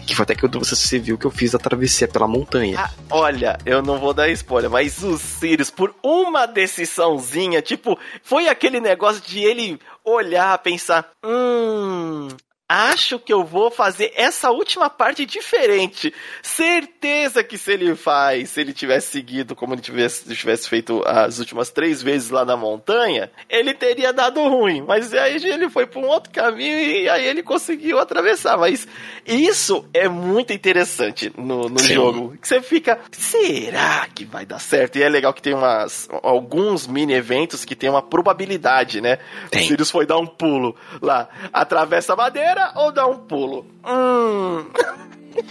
Que 0.06 0.14
foi 0.14 0.24
até 0.24 0.34
que 0.34 0.46
você 0.46 0.98
viu 0.98 1.16
que 1.16 1.24
eu 1.24 1.30
fiz 1.30 1.54
a 1.54 1.58
travessia 1.58 2.06
pela 2.06 2.28
montanha. 2.28 2.78
Ah, 2.78 2.90
olha, 3.08 3.56
eu 3.64 3.80
não 3.80 3.98
vou 3.98 4.12
dar 4.12 4.28
spoiler, 4.28 4.70
mas 4.70 5.02
o 5.02 5.16
Sirius, 5.16 5.70
por 5.70 5.94
uma 6.02 6.44
decisãozinha, 6.44 7.62
tipo, 7.62 7.98
foi 8.22 8.48
aquele 8.48 8.78
negócio 8.78 9.22
de 9.26 9.38
ele 9.38 9.80
olhar, 10.04 10.58
pensar, 10.58 11.10
hum, 11.24 12.28
Acho 12.68 13.20
que 13.20 13.32
eu 13.32 13.44
vou 13.44 13.70
fazer 13.70 14.12
essa 14.16 14.50
última 14.50 14.90
parte 14.90 15.24
diferente. 15.24 16.12
Certeza 16.42 17.44
que 17.44 17.56
se 17.56 17.70
ele 17.70 17.94
faz, 17.94 18.50
se 18.50 18.60
ele 18.60 18.72
tivesse 18.72 19.12
seguido 19.12 19.54
como 19.54 19.72
ele 19.72 19.80
tivesse, 19.80 20.34
tivesse 20.34 20.68
feito 20.68 21.00
as 21.06 21.38
últimas 21.38 21.70
três 21.70 22.02
vezes 22.02 22.28
lá 22.28 22.44
na 22.44 22.56
montanha, 22.56 23.30
ele 23.48 23.72
teria 23.72 24.12
dado 24.12 24.42
ruim. 24.48 24.82
Mas 24.82 25.14
aí 25.14 25.36
ele 25.36 25.70
foi 25.70 25.86
para 25.86 26.00
um 26.00 26.06
outro 26.06 26.32
caminho 26.32 26.76
e 26.76 27.08
aí 27.08 27.24
ele 27.24 27.40
conseguiu 27.40 28.00
atravessar. 28.00 28.58
Mas 28.58 28.88
isso 29.24 29.88
é 29.94 30.08
muito 30.08 30.52
interessante 30.52 31.32
no, 31.38 31.68
no 31.68 31.78
jogo. 31.78 32.36
Que 32.36 32.48
você 32.48 32.60
fica, 32.60 32.98
será 33.12 34.08
que 34.12 34.24
vai 34.24 34.44
dar 34.44 34.58
certo? 34.58 34.96
E 34.96 35.04
é 35.04 35.08
legal 35.08 35.32
que 35.32 35.42
tem 35.42 35.54
umas, 35.54 36.08
alguns 36.20 36.88
mini 36.88 37.14
eventos 37.14 37.64
que 37.64 37.76
tem 37.76 37.88
uma 37.88 38.02
probabilidade, 38.02 39.00
né? 39.00 39.20
Tem. 39.52 39.62
O 39.62 39.66
Sirius 39.68 39.90
foi 39.92 40.04
dar 40.04 40.18
um 40.18 40.26
pulo 40.26 40.74
lá, 41.00 41.28
atravessa 41.52 42.14
a 42.14 42.16
madeira 42.16 42.55
ou 42.74 42.92
dá 42.92 43.06
um 43.06 43.18
pulo? 43.18 43.66
Hum. 43.84 44.64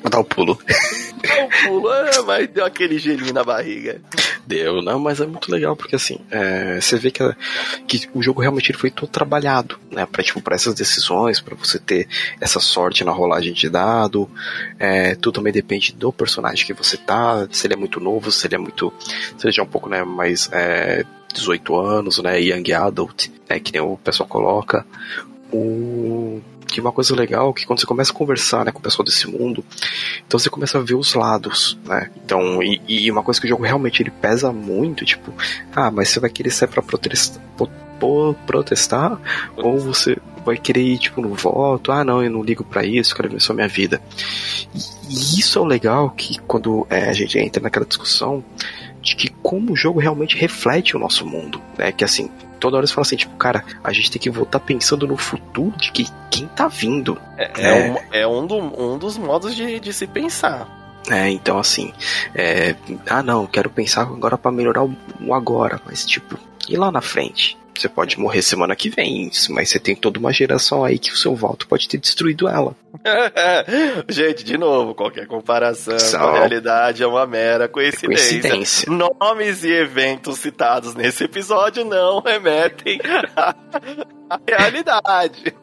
Dá 0.09 0.19
um 0.19 0.23
pulo. 0.23 0.59
Dá 1.25 1.43
um 1.43 1.49
pulo, 1.67 1.91
é, 1.91 2.21
mas 2.21 2.47
deu 2.49 2.65
aquele 2.65 2.99
gelinho 2.99 3.33
na 3.33 3.43
barriga. 3.43 3.99
Deu, 4.45 4.81
não, 4.81 4.99
mas 4.99 5.19
é 5.19 5.25
muito 5.25 5.51
legal 5.51 5.75
porque 5.75 5.95
assim, 5.95 6.19
é, 6.29 6.79
você 6.79 6.97
vê 6.97 7.09
que, 7.09 7.23
que 7.87 8.09
o 8.13 8.21
jogo 8.21 8.41
realmente 8.41 8.71
foi 8.73 8.91
todo 8.91 9.09
trabalhado, 9.09 9.79
né, 9.89 10.05
pra, 10.05 10.23
tipo, 10.23 10.39
pra 10.39 10.55
essas 10.55 10.75
decisões, 10.75 11.41
para 11.41 11.55
você 11.55 11.79
ter 11.79 12.07
essa 12.39 12.59
sorte 12.59 13.03
na 13.03 13.11
rolagem 13.11 13.53
de 13.53 13.69
dado. 13.69 14.29
É, 14.77 15.15
tudo 15.15 15.35
também 15.35 15.51
depende 15.51 15.93
do 15.93 16.13
personagem 16.13 16.65
que 16.65 16.73
você 16.73 16.95
tá, 16.95 17.47
se 17.49 17.65
ele 17.65 17.73
é 17.73 17.77
muito 17.77 17.99
novo, 17.99 18.31
se 18.31 18.45
ele 18.45 18.55
é 18.55 18.59
muito. 18.59 18.93
Se 19.37 19.45
ele 19.45 19.51
já 19.51 19.63
é 19.63 19.65
um 19.65 19.69
pouco, 19.69 19.89
né, 19.89 20.03
mais. 20.03 20.49
É, 20.51 21.03
18 21.33 21.75
anos, 21.75 22.19
né, 22.19 22.39
young 22.39 22.71
adult, 22.71 23.27
né, 23.49 23.59
que 23.59 23.73
nem 23.73 23.81
o 23.81 23.97
pessoal 23.97 24.29
coloca. 24.29 24.85
O 25.51 26.41
que 26.67 26.81
uma 26.81 26.91
coisa 26.91 27.15
legal 27.15 27.51
é 27.51 27.53
que 27.53 27.65
quando 27.65 27.79
você 27.79 27.85
começa 27.85 28.11
a 28.11 28.15
conversar 28.15 28.65
né, 28.65 28.71
com 28.71 28.79
o 28.79 28.81
pessoal 28.81 29.05
desse 29.05 29.27
mundo, 29.27 29.63
então 30.25 30.39
você 30.39 30.49
começa 30.49 30.77
a 30.77 30.81
ver 30.81 30.95
os 30.95 31.13
lados, 31.13 31.77
né? 31.85 32.09
Então, 32.23 32.61
e, 32.61 32.81
e 32.87 33.11
uma 33.11 33.23
coisa 33.23 33.39
que 33.39 33.47
o 33.47 33.49
jogo 33.49 33.63
realmente 33.63 34.01
ele 34.01 34.11
pesa 34.11 34.51
muito, 34.51 35.05
tipo, 35.05 35.33
ah, 35.75 35.91
mas 35.91 36.09
você 36.09 36.19
vai 36.19 36.29
querer 36.29 36.51
sair 36.51 36.67
pra 36.67 36.81
protestar, 36.81 37.41
protestar 38.45 39.19
ou 39.55 39.79
você 39.79 40.17
vai 40.45 40.57
querer 40.57 40.81
ir, 40.81 40.99
tipo, 40.99 41.21
no 41.21 41.33
voto, 41.33 41.91
ah, 41.91 42.03
não, 42.03 42.23
eu 42.23 42.29
não 42.29 42.43
ligo 42.43 42.63
para 42.63 42.85
isso, 42.85 43.15
quero 43.15 43.29
ver 43.29 43.41
só 43.41 43.53
minha 43.53 43.67
vida. 43.67 44.01
E, 44.73 44.79
e 45.09 45.39
isso 45.39 45.57
é 45.57 45.61
o 45.61 45.65
legal 45.65 46.11
que 46.11 46.39
quando 46.41 46.85
é, 46.89 47.09
a 47.09 47.13
gente 47.13 47.37
entra 47.39 47.61
naquela 47.61 47.85
discussão 47.85 48.43
de 49.01 49.15
que 49.15 49.29
como 49.41 49.73
o 49.73 49.75
jogo 49.75 49.99
realmente 49.99 50.35
reflete 50.35 50.95
o 50.95 50.99
nosso 50.99 51.25
mundo, 51.25 51.61
né? 51.77 51.91
Que 51.91 52.03
assim, 52.03 52.29
toda 52.59 52.77
hora 52.77 52.87
você 52.87 52.93
fala 52.93 53.03
assim, 53.03 53.15
tipo, 53.15 53.35
cara, 53.37 53.63
a 53.83 53.93
gente 53.93 54.11
tem 54.11 54.21
que 54.21 54.29
voltar 54.29 54.59
pensando 54.59 55.07
no 55.07 55.17
futuro 55.17 55.75
de 55.77 55.91
que 55.91 56.07
quem 56.29 56.47
tá 56.47 56.67
vindo. 56.67 57.19
É, 57.37 57.51
é, 57.57 57.67
é 57.67 57.91
um, 57.91 57.97
é 58.11 58.27
um, 58.27 58.47
do, 58.47 58.57
um 58.57 58.97
dos 58.97 59.17
modos 59.17 59.55
de, 59.55 59.79
de 59.79 59.93
se 59.93 60.07
pensar. 60.07 60.67
É, 61.09 61.29
então 61.29 61.59
assim, 61.59 61.93
é, 62.33 62.75
ah 63.07 63.21
não, 63.21 63.45
quero 63.45 63.69
pensar 63.69 64.01
agora 64.01 64.37
para 64.37 64.51
melhorar 64.51 64.83
o, 64.83 64.95
o 65.21 65.33
agora, 65.33 65.79
mas 65.85 66.03
tipo, 66.03 66.37
e 66.67 66.75
lá 66.75 66.91
na 66.91 67.01
frente? 67.01 67.57
Você 67.81 67.89
pode 67.89 68.19
morrer 68.19 68.41
semana 68.41 68.75
que 68.75 68.89
vem, 68.89 69.29
mas 69.49 69.69
você 69.69 69.79
tem 69.79 69.95
toda 69.95 70.19
uma 70.19 70.31
geração 70.31 70.83
aí 70.83 70.97
que 70.97 71.11
o 71.11 71.17
seu 71.17 71.35
voto 71.35 71.67
pode 71.67 71.87
ter 71.87 71.97
destruído 71.97 72.47
ela. 72.47 72.75
Gente, 74.09 74.43
de 74.43 74.57
novo, 74.57 74.95
qualquer 74.95 75.27
comparação 75.27 75.99
Só... 75.99 76.19
com 76.19 76.25
a 76.25 76.39
realidade 76.39 77.03
é 77.03 77.07
uma 77.07 77.25
mera 77.25 77.67
coincidência. 77.67 78.41
coincidência. 78.41 78.91
Nomes 78.91 79.63
e 79.63 79.71
eventos 79.71 80.39
citados 80.39 80.95
nesse 80.95 81.23
episódio 81.23 81.83
não 81.83 82.21
remetem 82.21 82.99
à 83.35 84.39
realidade. 84.47 85.53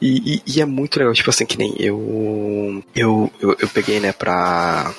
E, 0.00 0.34
e, 0.34 0.42
e, 0.46 0.60
é 0.60 0.66
muito 0.66 0.98
legal, 0.98 1.14
tipo 1.14 1.30
assim, 1.30 1.46
que 1.46 1.56
nem 1.56 1.74
eu. 1.78 2.82
Eu, 2.94 3.30
eu, 3.40 3.56
eu 3.58 3.68
peguei, 3.68 4.00
né, 4.00 4.12
pra 4.12 4.92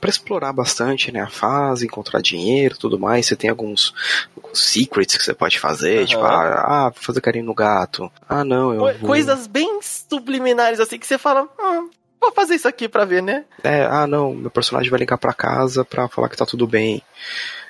para 0.00 0.10
explorar 0.10 0.52
bastante 0.52 1.12
né, 1.12 1.20
a 1.20 1.28
fase, 1.28 1.86
encontrar 1.86 2.20
dinheiro 2.20 2.76
tudo 2.76 2.98
mais. 2.98 3.26
Você 3.26 3.36
tem 3.36 3.50
alguns, 3.50 3.94
alguns 4.36 4.58
secrets 4.58 5.16
que 5.16 5.24
você 5.24 5.34
pode 5.34 5.58
fazer, 5.58 6.00
uhum. 6.00 6.06
tipo, 6.06 6.22
ah, 6.22 6.88
ah, 6.88 6.92
fazer 6.94 7.20
carinho 7.20 7.44
no 7.44 7.54
gato. 7.54 8.10
Ah, 8.28 8.44
não, 8.44 8.72
eu. 8.72 8.80
vou... 8.80 8.94
Coisas 9.08 9.46
bem 9.46 9.80
subliminares 9.82 10.80
assim 10.80 10.98
que 10.98 11.06
você 11.06 11.18
fala, 11.18 11.48
ah, 11.58 11.84
vou 12.20 12.32
fazer 12.32 12.54
isso 12.54 12.68
aqui 12.68 12.88
pra 12.88 13.04
ver, 13.04 13.22
né? 13.22 13.44
É, 13.62 13.84
ah, 13.84 14.06
não, 14.06 14.34
meu 14.34 14.50
personagem 14.50 14.90
vai 14.90 15.00
ligar 15.00 15.18
pra 15.18 15.32
casa 15.32 15.84
pra 15.84 16.08
falar 16.08 16.28
que 16.28 16.36
tá 16.36 16.46
tudo 16.46 16.66
bem. 16.66 17.02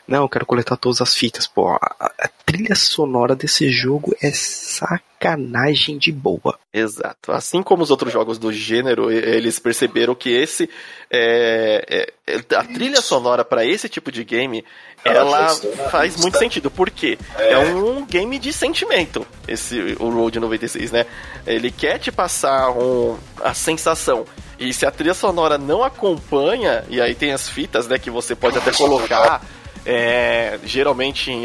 Não, 0.07 0.23
eu 0.23 0.29
quero 0.29 0.45
coletar 0.45 0.77
todas 0.77 1.01
as 1.01 1.15
fitas. 1.15 1.47
Pô, 1.47 1.71
a, 1.71 1.97
a, 2.01 2.29
trilha 2.45 2.75
sonora 2.75 3.35
desse 3.35 3.71
jogo 3.71 4.15
é 4.21 4.31
sacanagem 4.33 5.97
de 5.97 6.11
boa. 6.11 6.59
Exato. 6.73 7.33
Assim 7.33 7.63
como 7.63 7.83
os 7.83 7.91
outros 7.91 8.13
jogos 8.13 8.39
do 8.39 8.53
gênero, 8.53 9.11
eles 9.11 9.59
perceberam 9.59 10.15
que 10.15 10.31
esse. 10.31 10.69
É, 11.11 12.07
é, 12.27 12.35
é 12.35 12.57
a 12.57 12.65
trilha 12.65 13.01
sonora 13.01 13.45
para 13.45 13.65
esse 13.65 13.89
tipo 13.89 14.11
de 14.11 14.25
game 14.25 14.65
ela 15.05 15.49
faz 15.91 16.17
muito 16.17 16.39
sentido. 16.39 16.71
porque 16.71 17.19
É 17.37 17.59
um 17.59 18.05
game 18.05 18.39
de 18.39 18.53
sentimento, 18.53 19.27
esse 19.47 19.97
o 19.99 20.11
Road 20.11 20.39
96, 20.39 20.93
né? 20.93 21.07
Ele 21.47 21.71
quer 21.71 21.99
te 21.99 22.13
passar 22.13 22.71
um, 22.71 23.17
a 23.43 23.55
sensação. 23.55 24.25
E 24.59 24.73
se 24.73 24.87
a 24.87 24.91
trilha 24.91 25.15
sonora 25.15 25.59
não 25.59 25.83
acompanha, 25.83 26.85
e 26.89 27.01
aí 27.01 27.15
tem 27.15 27.33
as 27.33 27.49
fitas, 27.49 27.89
né, 27.89 27.99
que 27.99 28.11
você 28.11 28.35
pode 28.37 28.57
até 28.59 28.71
colocar 28.73 29.43
é, 29.85 30.59
geralmente 30.65 31.31
em, 31.31 31.45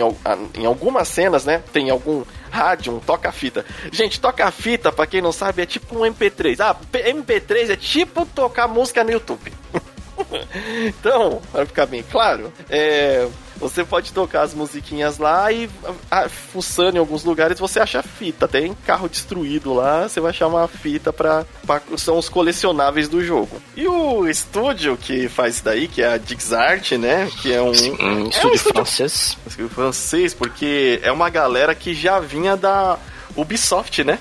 em 0.56 0.66
algumas 0.66 1.08
cenas, 1.08 1.46
né? 1.46 1.64
Tem 1.72 1.90
algum 1.90 2.24
rádio, 2.50 2.96
um 2.96 3.00
toca-fita. 3.00 3.66
Gente, 3.92 4.20
toca-fita, 4.20 4.92
pra 4.92 5.08
quem 5.08 5.22
não 5.22 5.32
sabe, 5.32 5.62
é 5.62 5.66
tipo 5.66 5.98
um 5.98 6.02
MP3. 6.02 6.60
Ah, 6.60 6.76
MP3 6.92 7.72
é 7.72 7.76
tipo 7.76 8.26
tocar 8.26 8.68
música 8.68 9.04
no 9.04 9.12
YouTube. 9.12 9.52
então, 10.88 11.42
para 11.52 11.66
ficar 11.66 11.86
bem 11.86 12.04
claro, 12.04 12.52
é, 12.70 13.28
você 13.60 13.84
pode 13.84 14.12
tocar 14.14 14.42
as 14.42 14.54
musiquinhas 14.54 15.18
lá 15.18 15.52
e 15.52 15.70
a, 16.10 16.30
fuçando 16.30 16.98
em 16.98 17.00
alguns 17.00 17.24
lugares 17.24 17.60
você 17.60 17.80
acha 17.80 18.02
fita. 18.02 18.48
Tem 18.48 18.74
carro 18.86 19.10
destruído 19.10 19.74
lá, 19.74 20.08
você 20.08 20.20
vai 20.20 20.32
achar 20.32 20.48
uma 20.48 20.68
fita 20.68 21.12
para 21.12 21.46
são 21.98 22.18
os 22.18 22.30
colecionáveis 22.30 23.10
do 23.10 23.24
jogo. 23.24 23.62
E 23.76 23.88
o 23.88 24.28
estúdio 24.28 24.98
que 24.98 25.28
faz 25.28 25.56
isso 25.56 25.66
daí, 25.66 25.88
que 25.88 26.02
é 26.02 26.14
a 26.14 26.18
DixArt, 26.18 26.94
né? 26.94 27.30
Que 27.42 27.54
é 27.54 27.62
um, 27.62 27.68
um 27.68 27.70
é 27.70 27.74
estúdio, 27.74 28.08
um 28.08 28.30
estúdio 28.30 28.60
francês. 28.60 29.38
Francês, 29.70 30.34
porque 30.34 31.00
é 31.04 31.12
uma 31.12 31.30
galera 31.30 31.74
que 31.74 31.94
já 31.94 32.20
vinha 32.20 32.56
da 32.56 32.98
Ubisoft, 33.36 34.04
né? 34.04 34.20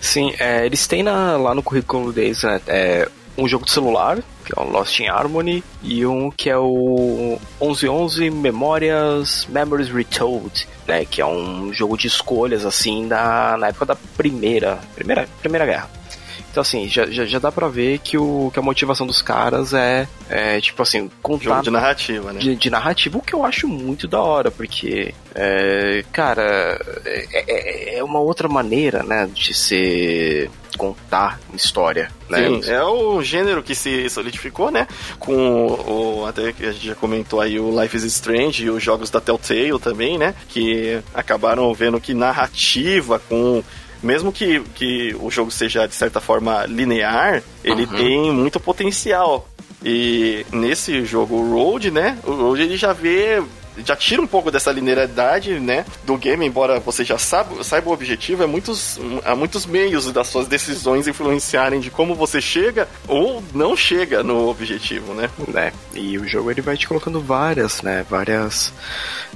Sim, 0.00 0.34
é, 0.38 0.66
eles 0.66 0.86
têm 0.86 1.02
na, 1.02 1.36
lá 1.36 1.54
no 1.54 1.62
currículo 1.62 2.12
deles 2.12 2.42
né, 2.42 2.60
é, 2.66 3.08
um 3.36 3.48
jogo 3.48 3.64
de 3.64 3.72
celular, 3.72 4.18
que 4.44 4.52
é 4.56 4.60
o 4.60 4.68
Lost 4.68 4.98
in 5.00 5.08
Harmony, 5.08 5.62
e 5.82 6.04
um 6.04 6.30
que 6.30 6.50
é 6.50 6.56
o 6.56 7.38
1111 7.60 8.30
Memórias 8.30 9.46
Memories 9.48 9.88
Retold, 9.88 10.66
né, 10.86 11.04
que 11.04 11.20
é 11.20 11.26
um 11.26 11.72
jogo 11.72 11.96
de 11.96 12.06
escolhas 12.06 12.64
assim 12.64 13.08
da 13.08 13.56
na 13.58 13.68
época 13.68 13.86
da 13.86 13.96
primeira, 14.16 14.78
primeira, 14.94 15.28
primeira 15.40 15.66
guerra. 15.66 16.02
Então, 16.52 16.60
assim, 16.60 16.86
já, 16.86 17.06
já, 17.06 17.24
já, 17.24 17.38
dá 17.38 17.50
pra 17.50 17.66
ver 17.66 17.98
que, 18.00 18.18
o, 18.18 18.50
que 18.52 18.58
a 18.58 18.62
motivação 18.62 19.06
dos 19.06 19.22
caras 19.22 19.72
é, 19.72 20.06
é 20.28 20.60
tipo 20.60 20.82
assim, 20.82 21.10
contar. 21.22 21.44
Jogo 21.44 21.62
de 21.62 21.70
narrativa, 21.70 22.30
né? 22.30 22.40
De, 22.40 22.54
de, 22.54 22.68
narrativa, 22.68 23.16
o 23.16 23.22
que 23.22 23.34
eu 23.34 23.42
acho 23.42 23.66
muito 23.66 24.06
da 24.06 24.20
hora, 24.20 24.50
porque, 24.50 25.14
é, 25.34 26.04
cara, 26.12 26.78
é, 27.06 27.94
é, 27.94 27.98
é 27.98 28.04
uma 28.04 28.20
outra 28.20 28.48
maneira, 28.48 29.02
né, 29.02 29.26
de 29.32 29.54
ser 29.54 30.50
contar 30.76 31.40
história, 31.54 32.10
né? 32.28 32.48
Sim, 32.48 32.70
é 32.70 32.82
o 32.82 33.22
gênero 33.22 33.62
que 33.62 33.74
se 33.74 34.08
solidificou, 34.08 34.70
né? 34.70 34.86
Com 35.18 35.66
o, 35.66 36.26
até 36.26 36.52
que 36.52 36.66
a 36.66 36.72
gente 36.72 36.86
já 36.86 36.94
comentou 36.94 37.40
aí 37.40 37.58
o 37.58 37.80
Life 37.80 37.96
is 37.96 38.04
Strange 38.04 38.64
e 38.64 38.70
os 38.70 38.82
jogos 38.82 39.10
da 39.10 39.20
Telltale 39.20 39.78
também, 39.78 40.18
né? 40.18 40.34
Que 40.48 41.00
acabaram 41.14 41.72
vendo 41.74 42.00
que 42.00 42.14
narrativa 42.14 43.18
com 43.18 43.62
mesmo 44.02 44.32
que, 44.32 44.60
que 44.74 45.14
o 45.20 45.30
jogo 45.30 45.50
seja 45.50 45.86
de 45.86 45.94
certa 45.94 46.20
forma 46.20 46.66
linear, 46.66 47.40
ele 47.62 47.84
uhum. 47.84 47.96
tem 47.96 48.32
muito 48.32 48.58
potencial 48.58 49.48
E 49.84 50.44
nesse 50.52 51.04
jogo 51.04 51.36
o 51.36 51.52
Road, 51.52 51.90
né? 51.90 52.18
O 52.24 52.32
Road 52.32 52.62
ele 52.62 52.76
já 52.76 52.92
vê 52.92 53.42
já 53.78 53.96
tira 53.96 54.20
um 54.20 54.26
pouco 54.26 54.50
dessa 54.50 54.70
linearidade, 54.70 55.58
né, 55.58 55.84
do 56.04 56.16
game, 56.16 56.46
embora 56.46 56.78
você 56.80 57.04
já 57.04 57.18
saiba, 57.18 57.62
saiba 57.64 57.90
o 57.90 57.92
objetivo, 57.92 58.42
é 58.42 58.46
muitos, 58.46 58.98
há 59.24 59.34
muitos 59.34 59.66
meios 59.66 60.10
das 60.12 60.28
suas 60.28 60.46
decisões 60.46 61.08
influenciarem 61.08 61.80
de 61.80 61.90
como 61.90 62.14
você 62.14 62.40
chega 62.40 62.88
ou 63.08 63.42
não 63.54 63.76
chega 63.76 64.22
no 64.22 64.48
objetivo, 64.48 65.14
né? 65.14 65.30
É, 65.54 65.72
e 65.94 66.18
o 66.18 66.28
jogo 66.28 66.50
ele 66.50 66.60
vai 66.60 66.76
te 66.76 66.86
colocando 66.86 67.20
várias, 67.20 67.82
né, 67.82 68.04
várias, 68.08 68.72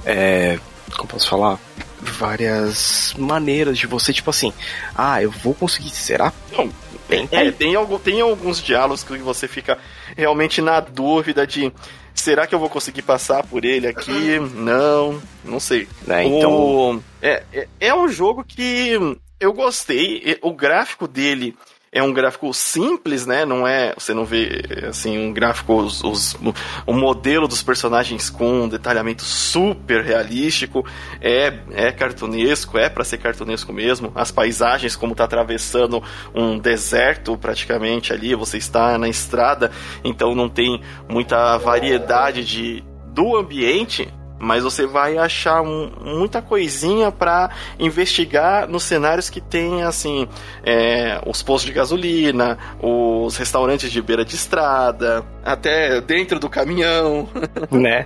é, 0.05 0.59
como 0.95 1.09
posso 1.09 1.29
falar, 1.29 1.59
várias 2.01 3.13
maneiras 3.17 3.77
de 3.77 3.87
você, 3.87 4.13
tipo 4.13 4.29
assim, 4.29 4.53
ah, 4.95 5.21
eu 5.21 5.31
vou 5.31 5.53
conseguir, 5.53 5.89
será? 5.89 6.31
Não, 6.51 6.69
tem, 7.07 7.27
é, 7.31 7.51
tem, 7.51 7.73
tem 8.03 8.21
alguns 8.21 8.61
diálogos 8.61 9.03
que 9.03 9.17
você 9.17 9.47
fica 9.47 9.77
realmente 10.15 10.61
na 10.61 10.79
dúvida 10.79 11.47
de 11.47 11.71
Será 12.17 12.45
que 12.45 12.53
eu 12.53 12.59
vou 12.59 12.69
conseguir 12.69 13.03
passar 13.03 13.45
por 13.45 13.63
ele 13.63 13.87
aqui? 13.87 14.39
Não, 14.55 15.21
não 15.45 15.59
sei. 15.59 15.87
É, 16.07 16.23
então... 16.25 16.51
O, 16.51 17.03
é, 17.21 17.43
é, 17.53 17.67
é 17.79 17.95
um 17.95 18.07
jogo 18.07 18.43
que 18.43 18.97
eu 19.39 19.53
gostei. 19.53 20.37
O 20.41 20.51
gráfico 20.51 21.07
dele 21.07 21.55
é 21.91 22.03
um 22.03 22.13
gráfico 22.13 22.53
simples, 22.53 23.25
né? 23.25 23.45
Não 23.45 23.67
é, 23.67 23.93
você 23.97 24.13
não 24.13 24.25
vê 24.25 24.61
assim 24.87 25.17
um 25.17 25.33
gráfico 25.33 25.73
os, 25.75 26.03
os 26.03 26.37
o 26.85 26.93
modelo 26.93 27.47
dos 27.47 27.63
personagens 27.63 28.29
com 28.29 28.63
um 28.63 28.69
detalhamento 28.69 29.23
super 29.23 30.03
realístico, 30.03 30.85
é 31.21 31.53
é 31.71 31.91
cartunesco, 31.91 32.77
é 32.77 32.89
para 32.89 33.03
ser 33.03 33.17
cartunesco 33.17 33.71
mesmo. 33.71 34.11
As 34.15 34.31
paisagens 34.31 34.95
como 34.95 35.15
tá 35.15 35.23
atravessando 35.23 36.03
um 36.33 36.57
deserto 36.57 37.37
praticamente 37.37 38.13
ali, 38.13 38.35
você 38.35 38.57
está 38.57 38.97
na 38.97 39.07
estrada, 39.07 39.71
então 40.03 40.35
não 40.35 40.49
tem 40.49 40.81
muita 41.09 41.57
variedade 41.57 42.43
de 42.43 42.83
do 43.17 43.35
ambiente, 43.35 44.07
mas 44.39 44.63
você 44.63 44.85
vai 44.85 45.17
achar 45.17 45.61
um, 45.61 45.91
muita 46.01 46.41
coisinha 46.41 47.11
para 47.11 47.49
investigar 47.79 48.67
nos 48.67 48.83
cenários 48.83 49.29
que 49.29 49.41
tem 49.41 49.83
assim 49.83 50.27
é, 50.63 51.19
os 51.25 51.41
postos 51.41 51.67
de 51.67 51.73
gasolina, 51.73 52.57
os 52.81 53.35
restaurantes 53.37 53.91
de 53.91 54.01
beira 54.01 54.23
de 54.23 54.35
estrada, 54.35 55.25
até 55.43 56.01
dentro 56.01 56.39
do 56.39 56.49
caminhão, 56.49 57.27
né? 57.71 58.05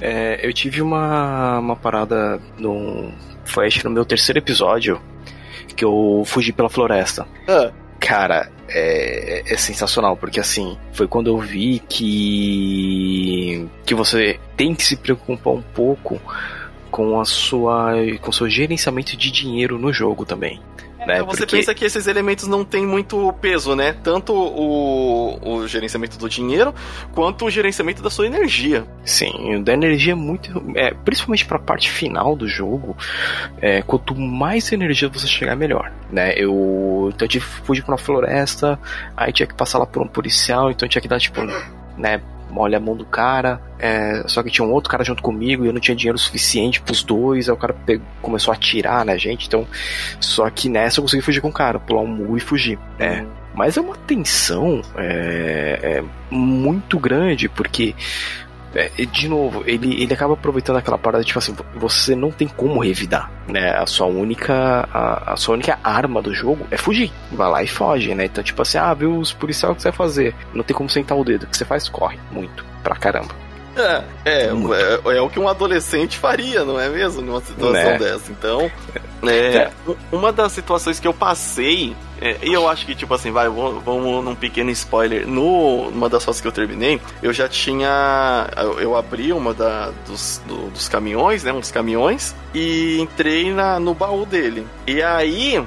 É, 0.00 0.46
eu 0.46 0.52
tive 0.52 0.80
uma, 0.80 1.58
uma 1.58 1.76
parada 1.76 2.40
no 2.58 3.10
foi 3.44 3.66
acho 3.66 3.84
no 3.84 3.94
meu 3.94 4.04
terceiro 4.04 4.38
episódio 4.38 5.00
que 5.76 5.84
eu 5.84 6.22
fugi 6.26 6.52
pela 6.52 6.68
floresta. 6.68 7.26
Ah. 7.46 7.70
Cara, 8.00 8.50
é, 8.68 9.42
é, 9.46 9.56
sensacional, 9.56 10.16
porque 10.16 10.40
assim, 10.40 10.76
foi 10.92 11.06
quando 11.06 11.28
eu 11.28 11.38
vi 11.38 11.80
que 11.88 13.66
que 13.84 13.94
você 13.94 14.38
tem 14.56 14.74
que 14.74 14.84
se 14.84 14.96
preocupar 14.96 15.54
um 15.54 15.62
pouco 15.62 16.20
com 16.90 17.20
a 17.20 17.24
sua 17.24 17.92
com 18.20 18.30
o 18.30 18.32
seu 18.32 18.48
gerenciamento 18.48 19.16
de 19.16 19.30
dinheiro 19.30 19.78
no 19.78 19.92
jogo 19.92 20.24
também. 20.24 20.60
Né? 21.06 21.14
Então 21.14 21.26
você 21.26 21.46
Porque... 21.46 21.56
pensa 21.56 21.74
que 21.74 21.84
esses 21.84 22.06
elementos 22.06 22.48
não 22.48 22.64
têm 22.64 22.84
muito 22.84 23.32
peso, 23.34 23.76
né? 23.76 23.94
Tanto 24.02 24.32
o, 24.34 25.38
o 25.42 25.68
gerenciamento 25.68 26.18
do 26.18 26.28
dinheiro 26.28 26.74
quanto 27.12 27.44
o 27.44 27.50
gerenciamento 27.50 28.02
da 28.02 28.10
sua 28.10 28.26
energia. 28.26 28.84
Sim, 29.04 29.62
da 29.62 29.72
energia 29.72 30.12
é 30.12 30.16
muito. 30.16 30.62
É, 30.74 30.92
principalmente 30.92 31.46
para 31.46 31.58
a 31.58 31.60
parte 31.60 31.90
final 31.90 32.34
do 32.34 32.48
jogo, 32.48 32.96
é, 33.60 33.82
quanto 33.82 34.14
mais 34.16 34.72
energia 34.72 35.08
você 35.08 35.26
chegar, 35.26 35.54
melhor. 35.54 35.92
Né? 36.10 36.34
Eu, 36.36 37.10
então 37.14 37.24
eu 37.24 37.28
tive 37.28 37.46
que 37.46 37.52
fugir 37.64 37.82
pra 37.82 37.92
uma 37.92 37.98
floresta, 37.98 38.78
aí 39.16 39.32
tinha 39.32 39.46
que 39.46 39.54
passar 39.54 39.78
lá 39.78 39.86
por 39.86 40.02
um 40.02 40.08
policial, 40.08 40.70
então 40.70 40.88
tinha 40.88 41.00
que 41.00 41.08
dar 41.08 41.20
tipo. 41.20 41.40
Né, 41.96 42.20
molha 42.56 42.78
a 42.78 42.80
mão 42.80 42.96
do 42.96 43.04
cara. 43.04 43.60
É, 43.78 44.22
só 44.26 44.42
que 44.42 44.50
tinha 44.50 44.66
um 44.66 44.72
outro 44.72 44.90
cara 44.90 45.04
junto 45.04 45.22
comigo 45.22 45.62
e 45.62 45.68
eu 45.68 45.72
não 45.74 45.80
tinha 45.80 45.94
dinheiro 45.94 46.18
suficiente 46.18 46.80
pros 46.80 47.02
dois. 47.02 47.48
Aí 47.48 47.54
o 47.54 47.58
cara 47.58 47.74
pegou, 47.74 48.06
começou 48.22 48.50
a 48.50 48.54
atirar 48.54 49.04
na 49.04 49.16
gente. 49.18 49.46
Então, 49.46 49.66
só 50.18 50.48
que 50.48 50.70
nessa 50.70 50.98
eu 50.98 51.02
consegui 51.02 51.22
fugir 51.22 51.42
com 51.42 51.48
o 51.48 51.52
cara, 51.52 51.78
pular 51.78 52.00
um 52.00 52.06
muro 52.06 52.38
e 52.38 52.40
fugir. 52.40 52.78
É. 52.98 53.24
Mas 53.54 53.76
é 53.76 53.80
uma 53.80 53.96
tensão 53.96 54.82
é, 54.96 55.78
é 55.82 56.04
muito 56.30 56.98
grande, 56.98 57.48
porque 57.48 57.94
é, 58.76 59.04
de 59.06 59.28
novo, 59.28 59.62
ele, 59.66 60.02
ele 60.02 60.12
acaba 60.12 60.34
aproveitando 60.34 60.76
aquela 60.76 60.98
parada, 60.98 61.24
tipo 61.24 61.38
assim, 61.38 61.56
você 61.74 62.14
não 62.14 62.30
tem 62.30 62.46
como 62.46 62.82
revidar, 62.82 63.30
né? 63.48 63.70
A 63.70 63.86
sua 63.86 64.06
única 64.06 64.88
a, 64.92 65.32
a, 65.32 65.36
sua 65.36 65.54
única 65.54 65.78
arma 65.82 66.20
do 66.20 66.34
jogo 66.34 66.66
é 66.70 66.76
fugir. 66.76 67.10
Vai 67.32 67.48
lá 67.48 67.62
e 67.62 67.66
foge, 67.66 68.14
né? 68.14 68.26
Então, 68.26 68.44
tipo 68.44 68.60
assim, 68.62 68.78
ah, 68.78 68.92
viu 68.92 69.18
os 69.18 69.32
policiais 69.32 69.72
o 69.72 69.76
que 69.76 69.82
você 69.82 69.90
vai 69.90 69.96
fazer? 69.96 70.34
Não 70.54 70.62
tem 70.62 70.76
como 70.76 70.90
sentar 70.90 71.16
o 71.16 71.24
dedo. 71.24 71.44
O 71.44 71.46
que 71.46 71.56
você 71.56 71.64
faz? 71.64 71.88
Corre. 71.88 72.18
Muito. 72.30 72.64
Pra 72.82 72.96
caramba. 72.96 73.45
É, 73.76 74.04
é, 74.24 74.46
é, 74.46 75.16
é, 75.16 75.20
o 75.20 75.28
que 75.28 75.38
um 75.38 75.46
adolescente 75.46 76.18
faria, 76.18 76.64
não 76.64 76.80
é 76.80 76.88
mesmo? 76.88 77.20
Numa 77.20 77.40
situação 77.40 77.72
né? 77.72 77.98
dessa. 77.98 78.32
Então, 78.32 78.70
é, 79.22 79.56
é, 79.56 79.72
uma 80.10 80.32
das 80.32 80.52
situações 80.52 80.98
que 80.98 81.06
eu 81.06 81.12
passei, 81.12 81.94
é, 82.18 82.38
e 82.42 82.52
eu 82.54 82.66
acho 82.68 82.86
que, 82.86 82.94
tipo 82.94 83.12
assim, 83.12 83.30
vai, 83.30 83.48
vamos 83.48 84.24
num 84.24 84.34
pequeno 84.34 84.70
spoiler. 84.70 85.26
No, 85.26 85.90
numa 85.90 86.08
das 86.08 86.24
fases 86.24 86.40
que 86.40 86.48
eu 86.48 86.52
terminei, 86.52 87.00
eu 87.22 87.34
já 87.34 87.48
tinha. 87.48 88.48
Eu, 88.56 88.80
eu 88.80 88.96
abri 88.96 89.30
uma 89.30 89.52
da, 89.52 89.90
dos, 90.06 90.40
do, 90.46 90.70
dos 90.70 90.88
caminhões, 90.88 91.44
né? 91.44 91.52
Uns 91.52 91.70
caminhões, 91.70 92.34
e 92.54 92.98
entrei 92.98 93.52
na, 93.52 93.78
no 93.78 93.92
baú 93.92 94.24
dele. 94.24 94.66
E 94.86 95.02
aí 95.02 95.62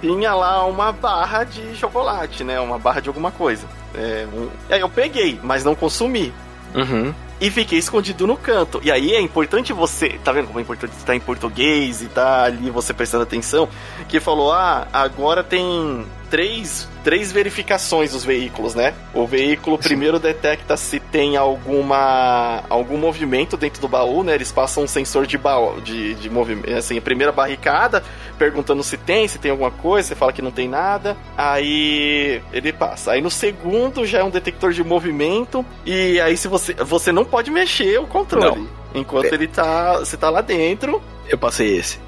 tinha 0.00 0.34
lá 0.34 0.64
uma 0.66 0.90
barra 0.90 1.44
de 1.44 1.76
chocolate, 1.76 2.42
né? 2.42 2.58
Uma 2.58 2.80
barra 2.80 3.00
de 3.00 3.08
alguma 3.08 3.30
coisa. 3.30 3.64
É, 3.94 4.26
um... 4.34 4.48
Aí 4.68 4.80
eu 4.80 4.88
peguei, 4.88 5.38
mas 5.40 5.62
não 5.62 5.76
consumi. 5.76 6.34
Uhum 6.74 7.14
e 7.40 7.50
fiquei 7.50 7.78
escondido 7.78 8.26
no 8.26 8.36
canto. 8.36 8.80
E 8.82 8.90
aí 8.90 9.12
é 9.12 9.20
importante 9.20 9.72
você, 9.72 10.18
tá 10.22 10.32
vendo 10.32 10.46
como 10.46 10.58
é 10.58 10.62
importante 10.62 10.92
estar 10.92 11.14
em 11.14 11.20
português 11.20 12.02
e 12.02 12.06
tá 12.06 12.44
ali 12.44 12.70
você 12.70 12.94
prestando 12.94 13.22
atenção, 13.22 13.68
que 14.08 14.20
falou: 14.20 14.52
"Ah, 14.52 14.86
agora 14.92 15.42
tem 15.42 16.06
três, 16.34 16.88
três 17.04 17.30
verificações 17.30 18.10
dos 18.10 18.24
veículos, 18.24 18.74
né? 18.74 18.92
O 19.14 19.24
veículo 19.24 19.76
Sim. 19.76 19.84
primeiro 19.84 20.18
detecta 20.18 20.76
se 20.76 20.98
tem 20.98 21.36
alguma 21.36 22.64
algum 22.68 22.98
movimento 22.98 23.56
dentro 23.56 23.80
do 23.80 23.86
baú, 23.86 24.24
né? 24.24 24.34
Eles 24.34 24.50
passam 24.50 24.82
um 24.82 24.88
sensor 24.88 25.28
de 25.28 25.38
baú, 25.38 25.80
de, 25.80 26.14
de 26.14 26.28
movimento, 26.28 26.74
assim, 26.74 26.98
a 26.98 27.00
primeira 27.00 27.30
barricada, 27.30 28.02
perguntando 28.36 28.82
se 28.82 28.96
tem, 28.96 29.28
se 29.28 29.38
tem 29.38 29.52
alguma 29.52 29.70
coisa, 29.70 30.08
você 30.08 30.16
fala 30.16 30.32
que 30.32 30.42
não 30.42 30.50
tem 30.50 30.68
nada, 30.68 31.16
aí 31.38 32.42
ele 32.52 32.72
passa. 32.72 33.12
Aí 33.12 33.20
no 33.20 33.30
segundo 33.30 34.04
já 34.04 34.18
é 34.18 34.24
um 34.24 34.30
detector 34.30 34.72
de 34.72 34.82
movimento 34.82 35.64
e 35.86 36.20
aí 36.20 36.36
se 36.36 36.48
você 36.48 36.74
você 36.74 37.12
não 37.12 37.24
pode 37.24 37.48
mexer 37.48 38.00
o 38.00 38.08
controle. 38.08 38.62
Não. 38.62 38.68
Enquanto 38.92 39.26
é. 39.26 39.34
ele 39.34 39.46
tá, 39.46 40.00
você 40.00 40.16
tá 40.16 40.30
lá 40.30 40.40
dentro. 40.40 41.00
Eu 41.28 41.38
passei 41.38 41.76
esse. 41.76 42.00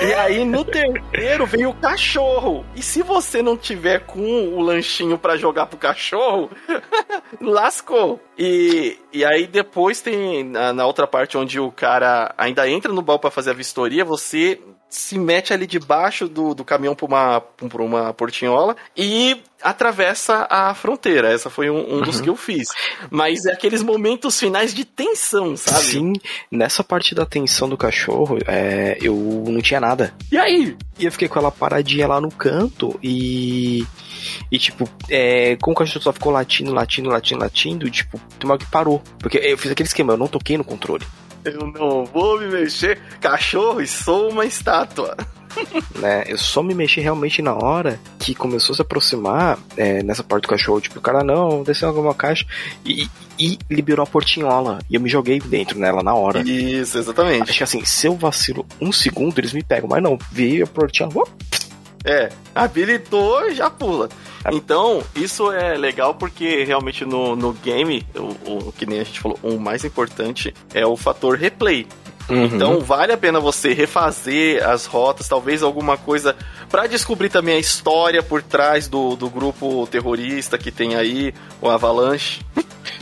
E 0.00 0.14
aí 0.14 0.44
no 0.44 0.64
terceiro 0.64 1.46
vem 1.46 1.66
o 1.66 1.74
cachorro. 1.74 2.64
E 2.74 2.82
se 2.82 3.02
você 3.02 3.42
não 3.42 3.56
tiver 3.56 4.00
com 4.00 4.20
o 4.20 4.60
lanchinho 4.60 5.18
para 5.18 5.36
jogar 5.36 5.66
pro 5.66 5.78
cachorro, 5.78 6.50
lascou. 7.40 8.20
E, 8.38 8.98
e 9.12 9.24
aí 9.24 9.46
depois 9.46 10.00
tem 10.00 10.44
na, 10.44 10.72
na, 10.72 10.86
outra 10.86 11.06
parte 11.06 11.36
onde 11.36 11.58
o 11.60 11.70
cara 11.70 12.34
ainda 12.36 12.68
entra 12.68 12.92
no 12.92 13.02
baú 13.02 13.18
para 13.18 13.30
fazer 13.30 13.50
a 13.50 13.54
vistoria, 13.54 14.04
você 14.04 14.60
se 14.92 15.18
mete 15.18 15.54
ali 15.54 15.66
debaixo 15.66 16.28
do, 16.28 16.54
do 16.54 16.62
caminhão 16.62 16.94
por 16.94 17.08
uma, 17.08 17.40
por 17.40 17.80
uma 17.80 18.12
portinhola 18.12 18.76
e 18.94 19.40
atravessa 19.62 20.46
a 20.50 20.74
fronteira. 20.74 21.32
Essa 21.32 21.48
foi 21.48 21.70
um, 21.70 21.94
um 21.94 22.02
dos 22.02 22.16
uhum. 22.16 22.22
que 22.22 22.28
eu 22.28 22.36
fiz. 22.36 22.68
Mas 23.10 23.46
é 23.46 23.52
aqueles 23.52 23.82
momentos 23.82 24.38
finais 24.38 24.74
de 24.74 24.84
tensão, 24.84 25.56
sabe? 25.56 25.84
Sim, 25.84 26.12
nessa 26.50 26.84
parte 26.84 27.14
da 27.14 27.24
tensão 27.24 27.70
do 27.70 27.76
cachorro, 27.76 28.36
é, 28.46 28.98
eu 29.00 29.14
não 29.48 29.62
tinha 29.62 29.80
nada. 29.80 30.12
E 30.30 30.36
aí? 30.36 30.76
E 30.98 31.06
eu 31.06 31.12
fiquei 31.12 31.26
com 31.26 31.38
ela 31.38 31.50
paradinha 31.50 32.06
lá 32.06 32.20
no 32.20 32.30
canto 32.30 32.98
e. 33.02 33.86
E 34.50 34.58
tipo, 34.58 34.86
é, 35.08 35.56
como 35.56 35.74
o 35.74 35.78
cachorro 35.78 36.02
só 36.02 36.12
ficou 36.12 36.30
latindo, 36.30 36.72
latindo, 36.72 37.08
latindo, 37.08 37.40
latindo, 37.40 37.90
tipo, 37.90 38.20
tem 38.38 38.48
uma 38.48 38.58
que 38.58 38.66
parou. 38.66 39.02
Porque 39.18 39.38
eu 39.38 39.56
fiz 39.56 39.72
aquele 39.72 39.88
esquema, 39.88 40.12
eu 40.12 40.18
não 40.18 40.28
toquei 40.28 40.58
no 40.58 40.64
controle. 40.64 41.04
Eu 41.44 41.66
não 41.66 42.04
vou 42.04 42.40
me 42.40 42.46
mexer, 42.46 43.00
cachorro, 43.20 43.80
e 43.80 43.86
sou 43.86 44.30
uma 44.30 44.44
estátua. 44.44 45.16
né? 45.98 46.24
Eu 46.26 46.38
só 46.38 46.62
me 46.62 46.74
mexi 46.74 47.00
realmente 47.00 47.42
na 47.42 47.54
hora 47.54 47.98
que 48.18 48.34
começou 48.34 48.72
a 48.72 48.76
se 48.76 48.82
aproximar 48.82 49.58
é, 49.76 50.02
nessa 50.02 50.22
parte 50.22 50.42
do 50.42 50.48
cachorro. 50.48 50.80
Tipo, 50.80 50.98
o 50.98 51.02
cara 51.02 51.22
não, 51.22 51.62
desceu 51.62 51.88
alguma 51.88 52.14
caixa 52.14 52.46
e, 52.84 53.08
e 53.38 53.58
liberou 53.70 54.02
a 54.02 54.06
portinhola. 54.06 54.78
E 54.88 54.94
eu 54.94 55.00
me 55.00 55.08
joguei 55.08 55.40
dentro 55.40 55.78
nela 55.78 56.02
na 56.02 56.14
hora. 56.14 56.40
Isso, 56.40 56.98
exatamente. 56.98 57.50
Acho 57.50 57.58
que 57.58 57.64
assim, 57.64 57.84
se 57.84 58.06
eu 58.06 58.14
vacilo 58.14 58.66
um 58.80 58.92
segundo, 58.92 59.38
eles 59.38 59.52
me 59.52 59.62
pegam. 59.62 59.88
Mas 59.88 60.02
não, 60.02 60.18
veio 60.30 60.64
a 60.64 60.66
portinhola. 60.66 61.26
É, 62.04 62.30
habilitou 62.54 63.48
e 63.48 63.54
já 63.54 63.70
pula. 63.70 64.08
Então, 64.50 65.02
isso 65.14 65.52
é 65.52 65.76
legal 65.76 66.14
porque 66.14 66.64
realmente 66.64 67.04
no, 67.04 67.36
no 67.36 67.52
game, 67.52 68.04
o, 68.16 68.68
o, 68.68 68.72
que 68.72 68.86
nem 68.86 69.00
a 69.00 69.04
gente 69.04 69.20
falou, 69.20 69.38
o 69.42 69.58
mais 69.58 69.84
importante 69.84 70.54
é 70.74 70.86
o 70.86 70.96
fator 70.96 71.36
replay. 71.36 71.86
Uhum. 72.28 72.44
Então 72.44 72.80
vale 72.80 73.12
a 73.12 73.16
pena 73.16 73.40
você 73.40 73.72
refazer 73.72 74.66
as 74.66 74.86
rotas, 74.86 75.28
talvez 75.28 75.62
alguma 75.62 75.96
coisa 75.96 76.36
para 76.70 76.86
descobrir 76.86 77.28
também 77.28 77.56
a 77.56 77.58
história 77.58 78.22
por 78.22 78.42
trás 78.42 78.88
do, 78.88 79.16
do 79.16 79.28
grupo 79.28 79.86
terrorista 79.88 80.56
que 80.56 80.70
tem 80.70 80.94
aí, 80.94 81.34
o 81.60 81.68
Avalanche. 81.68 82.40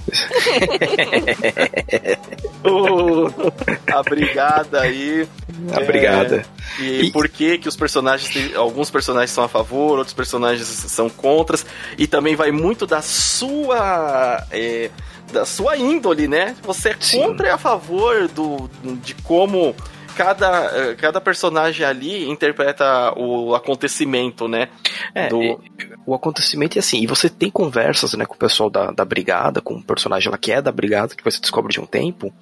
a 3.93 4.03
brigada 4.03 4.81
aí. 4.81 5.29
A 5.73 5.81
brigada. 5.81 6.45
É, 6.79 6.83
e, 6.83 7.03
e, 7.03 7.11
por 7.11 7.29
que 7.29 7.59
que 7.59 7.69
os 7.69 7.77
personagens, 7.77 8.57
alguns 8.57 8.91
personagens 8.91 9.31
são 9.31 9.45
a 9.45 9.49
favor, 9.49 9.99
outros 9.99 10.15
personagens 10.15 10.67
são 10.67 11.11
contra, 11.11 11.59
e 11.99 12.07
também 12.07 12.37
vai 12.37 12.51
muito 12.51 12.87
da 12.87 13.03
sua... 13.03 14.47
É, 14.51 14.91
da 15.33 15.47
sua 15.47 15.77
índole, 15.77 16.27
né? 16.27 16.57
Você 16.63 16.89
é 16.89 16.97
contra 17.13 17.47
e 17.47 17.51
a 17.51 17.59
favor 17.59 18.27
do, 18.27 18.69
de 19.01 19.15
como 19.15 19.77
cada, 20.17 20.95
cada 20.97 21.21
personagem 21.21 21.85
ali 21.85 22.29
interpreta 22.29 23.13
o 23.17 23.55
acontecimento, 23.55 24.49
né? 24.49 24.69
É, 25.15 25.29
do... 25.29 25.61
o 26.07 26.15
acontecimento 26.15 26.77
é 26.77 26.81
assim, 26.81 27.03
e 27.03 27.07
você 27.07 27.29
tem 27.29 27.51
conversas, 27.51 28.15
né, 28.15 28.27
com 28.27 28.35
o 28.35 28.39
pessoal 28.39 28.71
da, 28.71 28.91
da 28.91 29.05
brigada, 29.05 29.61
com 29.61 29.75
o 29.75 29.83
personagem 29.83 30.31
lá 30.31 30.39
que 30.39 30.53
é 30.53 30.61
da 30.61 30.73
brigada, 30.73 31.15
que 31.15 31.25
você 31.25 31.41
descobre 31.41 31.73
de 31.73 31.81
um 31.81 31.87
tempo, 31.87 32.33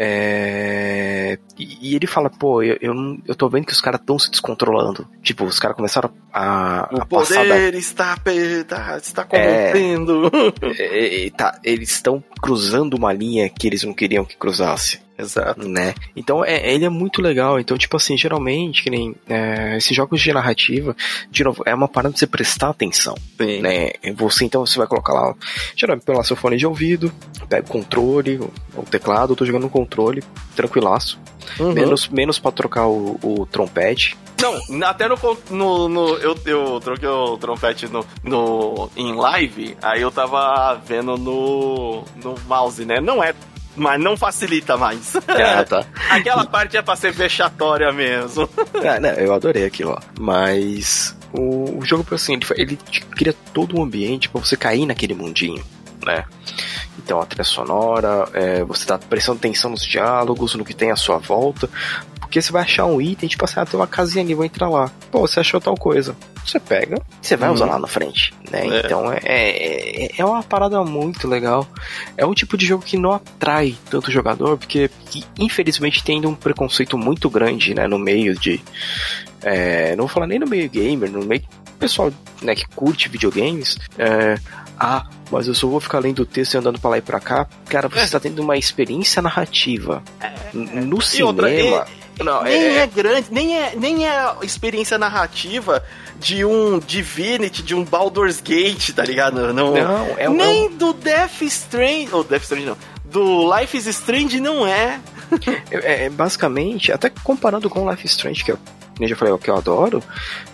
é... 0.00 1.36
E, 1.58 1.96
ele 1.96 2.06
fala, 2.06 2.30
pô, 2.30 2.62
eu, 2.62 2.78
eu, 2.80 2.94
eu 3.26 3.34
tô 3.34 3.48
vendo 3.48 3.66
que 3.66 3.72
os 3.72 3.80
caras 3.80 4.00
estão 4.00 4.16
se 4.16 4.30
descontrolando. 4.30 5.08
Tipo, 5.24 5.44
os 5.44 5.58
caras 5.58 5.76
começaram 5.76 6.12
a. 6.32 6.88
O 6.92 7.02
a 7.02 7.04
poder 7.04 7.48
da... 7.48 7.76
está, 7.76 8.16
está, 8.26 8.96
está 8.96 9.24
corrompendo. 9.24 10.30
É, 10.78 11.26
é, 11.26 11.30
tá, 11.30 11.58
eles 11.64 11.90
estão 11.90 12.22
cruzando 12.40 12.94
uma 12.94 13.12
linha 13.12 13.48
que 13.48 13.66
eles 13.66 13.82
não 13.82 13.92
queriam 13.92 14.24
que 14.24 14.36
cruzasse. 14.36 15.00
Exato. 15.18 15.68
Né? 15.68 15.94
Então 16.14 16.44
é, 16.44 16.72
ele 16.72 16.84
é 16.84 16.88
muito 16.88 17.20
legal. 17.20 17.58
Então, 17.58 17.76
tipo 17.76 17.96
assim, 17.96 18.16
geralmente, 18.16 18.82
que 18.82 18.90
nem 18.90 19.14
é, 19.28 19.76
esses 19.76 19.94
jogos 19.94 20.20
de 20.20 20.32
narrativa, 20.32 20.96
de 21.30 21.42
novo, 21.42 21.62
é 21.66 21.74
uma 21.74 21.88
parada 21.88 22.12
de 22.12 22.20
você 22.20 22.26
prestar 22.26 22.70
atenção. 22.70 23.14
Sim. 23.36 23.60
Né? 23.60 23.90
Você 24.14 24.44
então 24.44 24.64
você 24.64 24.78
vai 24.78 24.86
colocar 24.86 25.12
lá, 25.12 25.34
geralmente 25.74 26.04
pelo 26.04 26.22
seu 26.22 26.36
fone 26.36 26.56
de 26.56 26.66
ouvido, 26.66 27.12
pega 27.48 27.66
o 27.66 27.70
controle, 27.70 28.38
o, 28.38 28.52
o 28.76 28.82
teclado, 28.82 29.32
eu 29.32 29.36
tô 29.36 29.44
jogando 29.44 29.62
no 29.62 29.70
controle, 29.70 30.22
tranquilaço. 30.54 31.18
Uhum. 31.58 31.72
Menos, 31.72 32.08
menos 32.08 32.38
pra 32.38 32.52
trocar 32.52 32.86
o, 32.86 33.18
o 33.22 33.46
trompete. 33.46 34.16
Não, 34.40 34.86
até 34.86 35.08
no. 35.08 35.16
no, 35.50 35.88
no 35.88 36.08
eu, 36.18 36.38
eu 36.46 36.80
troquei 36.80 37.08
o 37.08 37.36
trompete 37.38 37.88
no, 37.88 38.06
no, 38.22 38.88
em 38.96 39.12
live, 39.14 39.76
aí 39.82 40.00
eu 40.00 40.12
tava 40.12 40.74
vendo 40.74 41.16
no, 41.16 42.04
no 42.22 42.36
mouse, 42.46 42.84
né? 42.84 43.00
Não 43.00 43.22
é 43.22 43.34
mas 43.78 44.00
não 44.00 44.16
facilita 44.16 44.76
mais. 44.76 45.16
Ah, 45.16 45.64
tá. 45.68 45.86
Aquela 46.10 46.44
parte 46.44 46.76
é 46.76 46.82
pra 46.82 46.96
ser 46.96 47.12
vexatória 47.12 47.92
mesmo. 47.92 48.48
Ah, 48.74 48.98
não, 49.00 49.10
eu 49.10 49.32
adorei 49.32 49.64
aquilo, 49.64 49.92
ó. 49.92 49.98
Mas 50.18 51.16
o, 51.32 51.78
o 51.78 51.84
jogo, 51.84 52.14
assim, 52.14 52.34
ele, 52.34 52.44
ele 52.56 52.78
cria 53.12 53.34
todo 53.52 53.78
um 53.78 53.82
ambiente 53.82 54.28
para 54.28 54.40
você 54.40 54.56
cair 54.56 54.86
naquele 54.86 55.14
mundinho, 55.14 55.62
né? 56.08 56.24
Então 56.98 57.20
a 57.20 57.26
trilha 57.26 57.44
sonora, 57.44 58.28
é, 58.32 58.64
você 58.64 58.86
tá 58.86 58.98
prestando 58.98 59.38
atenção 59.38 59.70
nos 59.70 59.84
diálogos, 59.84 60.54
no 60.54 60.64
que 60.64 60.74
tem 60.74 60.90
à 60.90 60.96
sua 60.96 61.18
volta, 61.18 61.68
porque 62.18 62.42
você 62.42 62.50
vai 62.50 62.62
achar 62.62 62.86
um 62.86 63.00
item, 63.00 63.28
tipo 63.28 63.44
assim, 63.44 63.60
ah, 63.60 63.64
tem 63.64 63.78
uma 63.78 63.86
casinha 63.86 64.24
ali, 64.24 64.34
vou 64.34 64.44
entrar 64.44 64.68
lá. 64.68 64.90
Pô, 65.10 65.20
você 65.20 65.40
achou 65.40 65.60
tal 65.60 65.74
coisa. 65.76 66.16
Você 66.44 66.58
pega, 66.58 67.00
você 67.20 67.36
vai 67.36 67.50
usar 67.50 67.66
uhum. 67.66 67.72
lá 67.72 67.78
na 67.78 67.86
frente, 67.86 68.34
né? 68.50 68.66
É. 68.66 68.80
Então 68.80 69.12
é, 69.12 69.20
é, 69.24 70.10
é 70.18 70.24
uma 70.24 70.42
parada 70.42 70.82
muito 70.82 71.28
legal. 71.28 71.66
É 72.16 72.24
um 72.26 72.34
tipo 72.34 72.56
de 72.56 72.66
jogo 72.66 72.82
que 72.82 72.96
não 72.96 73.12
atrai 73.12 73.76
tanto 73.90 74.10
jogador, 74.10 74.56
porque 74.58 74.90
infelizmente 75.38 76.02
tem 76.02 76.24
um 76.26 76.34
preconceito 76.34 76.96
muito 76.96 77.28
grande, 77.30 77.74
né, 77.74 77.86
no 77.86 77.98
meio 77.98 78.34
de. 78.38 78.60
É, 79.42 79.94
não 79.94 80.04
vou 80.04 80.08
falar 80.08 80.26
nem 80.26 80.38
no 80.38 80.46
meio 80.46 80.68
gamer, 80.68 81.10
no 81.10 81.24
meio 81.24 81.42
pessoal 81.78 82.12
né, 82.42 82.54
que 82.54 82.66
curte 82.68 83.08
videogames, 83.08 83.78
é, 83.98 84.38
ah, 84.78 85.06
mas 85.30 85.46
eu 85.46 85.54
só 85.54 85.66
vou 85.66 85.80
ficar 85.80 85.98
lendo 85.98 86.20
o 86.20 86.26
texto 86.26 86.54
e 86.54 86.56
andando 86.58 86.78
pra 86.78 86.90
lá 86.90 86.98
e 86.98 87.02
pra 87.02 87.20
cá. 87.20 87.46
Cara, 87.68 87.88
você 87.88 88.00
está 88.00 88.18
é. 88.18 88.20
tendo 88.20 88.40
uma 88.42 88.56
experiência 88.56 89.20
narrativa. 89.20 90.02
É, 90.20 90.30
no 90.54 91.00
cinema. 91.00 91.28
Outra, 91.28 91.48
não, 92.24 92.42
nem 92.42 92.54
é... 92.54 92.78
é... 92.78 92.86
grande, 92.86 93.28
nem 93.30 93.56
é, 93.56 93.74
nem 93.76 94.06
é 94.06 94.34
experiência 94.42 94.98
narrativa 94.98 95.84
de 96.18 96.44
um 96.44 96.78
Divinity, 96.78 97.62
de 97.62 97.74
um 97.74 97.84
Baldur's 97.84 98.40
Gate, 98.40 98.90
tá 98.90 99.04
ligado? 99.04 99.52
Não, 99.52 99.72
não 99.72 99.76
é 100.16 100.28
Nem 100.28 100.66
é 100.66 100.68
do 100.70 100.92
Death 100.92 101.42
Strange. 101.42 102.08
Ou 102.12 102.20
oh, 102.20 102.24
Death 102.24 102.42
Strange 102.42 102.66
não. 102.66 102.76
Do 103.04 103.56
Life 103.56 103.76
is 103.76 103.86
Strange 103.86 104.40
não 104.40 104.66
é. 104.66 105.00
é. 105.70 106.06
é. 106.06 106.10
Basicamente, 106.10 106.92
até 106.92 107.10
comparando 107.22 107.70
com 107.70 107.88
Life 107.88 108.04
is 108.04 108.12
Strange, 108.12 108.44
que 108.44 108.52
é 108.52 108.56
nem 108.98 109.08
já 109.08 109.16
falei, 109.16 109.32
é 109.32 109.34
o 109.34 109.38
que 109.38 109.50
eu 109.50 109.56
adoro, 109.56 110.02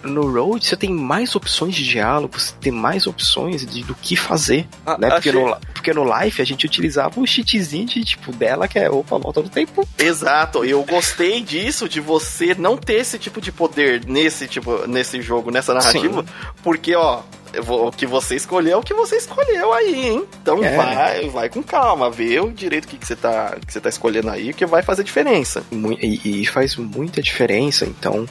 no 0.03 0.31
Road 0.31 0.67
você 0.67 0.77
tem 0.77 0.91
mais 0.91 1.35
opções 1.35 1.75
de 1.75 1.85
diálogo, 1.85 2.39
você 2.39 2.55
tem 2.61 2.73
mais 2.73 3.07
opções 3.07 3.65
de, 3.67 3.83
do 3.83 3.95
que 3.95 4.17
fazer, 4.17 4.67
ah, 4.85 4.97
né? 4.99 5.11
Porque, 5.11 5.31
achei... 5.31 5.45
no, 5.45 5.57
porque 5.73 5.93
no 5.93 6.05
Life 6.19 6.41
a 6.41 6.45
gente 6.45 6.67
utilizava 6.67 7.21
o 7.21 7.27
cheatzinho 7.27 7.87
de, 7.87 8.05
tipo, 8.05 8.33
dela, 8.33 8.69
que 8.69 8.79
é, 8.79 8.91
opa, 8.91 9.19
volta 9.19 9.43
do 9.43 9.49
tempo. 9.49 9.87
Exato, 9.99 10.65
eu 10.65 10.83
gostei 10.85 11.43
disso, 11.43 11.89
de 11.89 12.01
você 12.01 12.55
não 12.55 12.77
ter 12.77 12.95
esse 12.95 13.19
tipo 13.19 13.41
de 13.41 13.51
poder 13.51 14.05
nesse, 14.07 14.47
tipo, 14.47 14.87
nesse 14.87 15.21
jogo, 15.23 15.51
nessa 15.51 15.75
narrativa, 15.75 16.23
Sim. 16.23 16.29
porque, 16.63 16.95
ó, 16.95 17.23
o 17.61 17.90
que 17.90 18.07
você 18.07 18.37
escolheu 18.37 18.75
é 18.75 18.77
o 18.77 18.83
que 18.83 18.95
você 18.95 19.17
escolheu 19.17 19.73
aí, 19.73 20.09
hein? 20.09 20.27
Então 20.43 20.62
é. 20.62 20.77
vai, 20.77 21.29
vai 21.29 21.49
com 21.49 21.62
calma, 21.62 22.11
vê 22.11 22.40
o 22.40 22.51
direito 22.51 22.88
que, 22.88 22.97
que, 22.97 23.07
você 23.07 23.17
tá, 23.17 23.57
que 23.64 23.73
você 23.73 23.81
tá 23.81 23.88
escolhendo 23.88 24.31
aí, 24.31 24.53
que 24.53 24.67
vai 24.67 24.83
fazer 24.83 25.05
diferença. 25.05 25.64
E, 26.01 26.43
e 26.43 26.47
faz 26.47 26.77
muita 26.77 27.23
diferença, 27.23 27.85
então, 27.85 28.27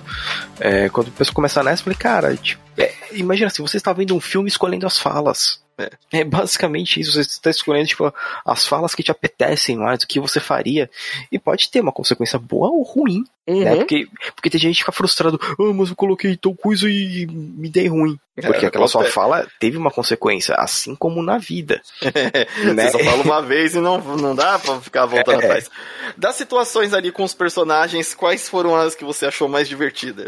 é, 0.59 0.89
quando 0.89 1.07
a 1.07 1.11
pessoa 1.11 1.35
começa 1.35 1.63
nessa, 1.63 1.81
eu 1.81 1.85
falei, 1.85 1.97
cara, 1.97 2.35
tipo, 2.35 2.61
é, 2.77 2.93
imagina 3.13 3.49
se 3.49 3.61
você 3.61 3.77
está 3.77 3.93
vendo 3.93 4.15
um 4.15 4.19
filme 4.19 4.49
escolhendo 4.49 4.85
as 4.85 4.97
falas. 4.97 5.62
É. 5.77 6.19
é. 6.19 6.23
basicamente 6.23 6.99
isso. 6.99 7.13
Você 7.13 7.21
está 7.21 7.49
escolhendo 7.49 7.87
tipo, 7.87 8.13
as 8.45 8.65
falas 8.65 8.93
que 8.93 9.03
te 9.03 9.11
apetecem 9.11 9.77
mais, 9.77 10.03
o 10.03 10.07
que 10.07 10.19
você 10.19 10.39
faria. 10.39 10.89
E 11.31 11.39
pode 11.39 11.69
ter 11.69 11.81
uma 11.81 11.91
consequência 11.91 12.37
boa 12.39 12.69
ou 12.69 12.83
ruim. 12.83 13.23
Né? 13.47 13.53
Uhum. 13.53 13.63
Né? 13.63 13.75
Porque, 13.77 14.07
porque 14.35 14.49
tem 14.49 14.59
gente 14.59 14.75
que 14.75 14.81
fica 14.81 14.91
frustrado. 14.91 15.39
Ah, 15.41 15.73
mas 15.73 15.89
eu 15.89 15.95
coloquei 15.95 16.37
tal 16.37 16.55
coisa 16.55 16.89
e 16.89 17.25
me 17.25 17.69
dei 17.69 17.87
ruim. 17.87 18.17
É, 18.35 18.47
porque 18.47 18.65
é, 18.65 18.67
aquela 18.67 18.87
sua 18.87 19.03
fala 19.05 19.47
teve 19.59 19.77
uma 19.77 19.91
consequência, 19.91 20.55
assim 20.55 20.95
como 20.95 21.21
na 21.21 21.37
vida. 21.37 21.81
né? 22.73 22.89
Você 22.89 22.97
só 22.97 22.99
fala 22.99 23.23
uma 23.23 23.41
vez 23.41 23.75
e 23.75 23.79
não, 23.79 23.99
não 24.15 24.33
dá 24.33 24.57
pra 24.57 24.79
ficar 24.81 25.05
voltando 25.05 25.41
é. 25.41 25.45
atrás. 25.45 25.69
Das 26.17 26.35
situações 26.35 26.93
ali 26.93 27.11
com 27.11 27.23
os 27.23 27.33
personagens, 27.33 28.15
quais 28.15 28.49
foram 28.49 28.75
as 28.75 28.95
que 28.95 29.05
você 29.05 29.27
achou 29.27 29.47
mais 29.47 29.67
divertida? 29.67 30.27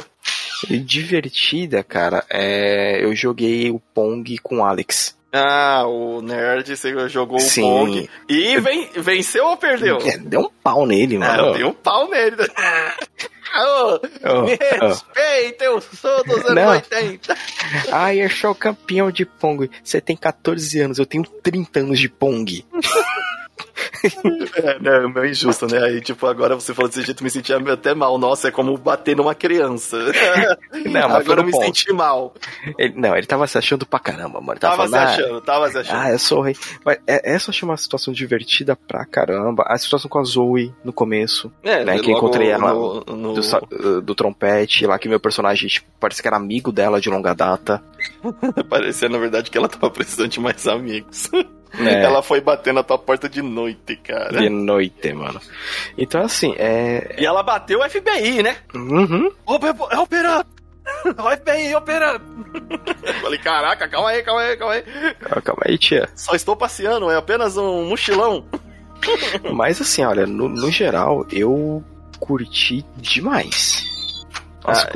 Divertida, 0.70 1.84
cara, 1.84 2.24
é... 2.30 3.04
eu 3.04 3.16
joguei 3.16 3.72
o 3.72 3.80
Pong 3.80 4.38
com 4.40 4.60
o 4.60 4.64
Alex. 4.64 5.16
Ah, 5.38 5.84
o 5.86 6.22
nerd 6.22 6.74
jogou 7.10 7.40
Sim. 7.40 7.64
o 7.64 7.80
Pong. 7.80 8.10
E 8.30 8.58
ven 8.60 8.90
venceu 8.96 9.46
ou 9.46 9.58
perdeu? 9.58 9.98
É, 9.98 10.18
deu 10.18 10.42
um 10.42 10.50
pau 10.64 10.86
nele, 10.86 11.18
mano. 11.18 11.50
É, 11.50 11.58
deu 11.58 11.68
um 11.68 11.74
pau 11.74 12.10
nele. 12.10 12.38
Oh, 13.58 14.00
oh, 14.24 14.42
me 14.42 14.58
respeita, 14.58 15.64
eu 15.64 15.80
sou 15.80 16.24
dos 16.26 16.46
anos 16.46 16.56
Não. 16.56 16.70
80. 16.70 17.38
Ai, 17.92 18.22
eu 18.22 18.30
sou 18.30 18.54
campeão 18.54 19.10
de 19.10 19.26
Pong. 19.26 19.70
Você 19.84 20.02
tem 20.02 20.16
14 20.16 20.80
anos, 20.82 21.00
eu 21.00 21.06
tenho 21.06 21.24
30 21.24 21.80
anos 21.80 22.00
de 22.00 22.10
Pong. 22.10 22.66
é, 24.56 24.80
né, 24.80 24.98
é 25.04 25.08
meio 25.08 25.28
injusto, 25.28 25.68
né? 25.68 25.84
Aí, 25.84 26.02
tipo, 26.02 26.26
agora 26.28 26.56
você 26.56 26.74
falou 26.74 26.90
desse 26.90 27.04
jeito, 27.04 27.24
me 27.24 27.30
senti 27.30 27.54
até 27.54 27.94
mal. 27.94 28.18
Nossa, 28.18 28.50
é 28.50 28.52
como 28.52 28.78
bater 28.78 29.16
numa 29.16 29.34
criança. 29.34 29.98
não, 30.86 31.10
mas 31.10 31.16
agora 31.16 31.42
eu 31.42 31.46
me 31.46 31.52
ponto. 31.52 31.66
senti 31.66 31.92
mal. 31.94 32.34
Ele, 32.78 32.94
não, 32.96 33.16
ele 33.16 33.26
tava 33.26 33.48
se 33.48 33.58
achando 33.58 33.86
pra 33.86 34.00
caramba, 34.00 34.42
mano. 34.42 34.60
Tava, 34.60 34.78
tava 34.78 34.90
falando, 34.90 35.08
se 35.08 35.22
achando, 35.22 35.38
ah, 35.38 35.42
tava 35.42 35.70
se 35.70 35.78
achando. 35.78 35.98
Ah, 36.00 36.12
eu 36.12 36.20
sou 36.20 36.42
rei. 36.42 36.56
Mas 36.84 36.98
é, 37.08 37.34
essa 37.34 37.50
eu 37.50 37.54
achei 37.54 37.68
uma 37.68 37.78
situação 37.78 38.14
divertida 38.14 38.76
pra 38.76 39.06
caramba. 39.06 39.64
A 39.68 39.78
situação 39.78 40.10
com 40.10 40.20
a 40.20 40.24
Zoe 40.24 40.74
no 40.84 40.94
começo, 40.94 41.52
é, 41.64 41.84
né? 41.84 42.00
Que 42.00 42.12
encontrei 42.12 42.50
ela 42.50 42.74
no, 42.74 43.04
no... 43.06 43.34
Do, 43.34 44.02
do, 44.02 44.16
trompete, 44.16 44.86
lá 44.86 45.00
que 45.00 45.10
meu 45.10 45.20
personagem, 45.20 45.68
tipo, 45.68 45.88
parece 46.00 46.22
que 46.22 46.28
era 46.28 46.38
amigo 46.38 46.72
dela 46.72 47.00
de 47.00 47.10
longa 47.10 47.34
data. 47.34 47.84
Parecia, 48.70 49.10
na 49.10 49.18
verdade, 49.18 49.50
que 49.50 49.58
ela 49.58 49.68
tava 49.68 49.90
precisando 49.90 50.30
de 50.30 50.40
mais 50.40 50.68
amigos. 50.68 51.30
É. 51.80 52.04
Ela 52.04 52.22
foi 52.22 52.42
bater 52.42 52.74
na 52.74 52.84
tua 52.84 52.98
porta 52.98 53.28
de 53.28 53.42
noite, 53.42 53.96
cara. 53.98 54.40
De 54.40 54.50
noite, 54.50 55.14
mano. 55.14 55.40
Então, 55.98 56.22
assim, 56.22 56.54
é. 56.58 57.16
E 57.18 57.26
ela 57.26 57.44
bateu 57.44 57.80
o 57.80 57.90
FBI, 57.90 58.44
né? 58.44 58.58
Uhum. 58.74 59.32
É 59.92 60.00
operando! 60.00 60.46
FBI 61.06 61.76
operando! 61.76 62.24
Falei, 63.22 63.40
caraca, 63.40 63.88
calma 63.88 64.10
aí, 64.10 64.24
calma 64.24 64.42
aí, 64.42 64.58
calma 64.58 64.74
aí. 64.74 64.84
Calma 65.44 65.62
aí, 65.66 65.78
tia. 65.78 66.10
Só 66.16 66.36
estou 66.36 66.56
passeando, 66.56 67.10
é 67.10 67.16
apenas 67.16 67.58
um 67.58 67.86
mochilão. 67.90 68.46
Mas 69.54 69.82
assim, 69.82 70.04
olha, 70.04 70.26
no, 70.26 70.48
no 70.48 70.72
geral, 70.72 71.26
eu 71.32 71.84
curti 72.20 72.86
demais. 72.98 73.95
Nossa, 74.68 74.88
ah, 74.88 74.92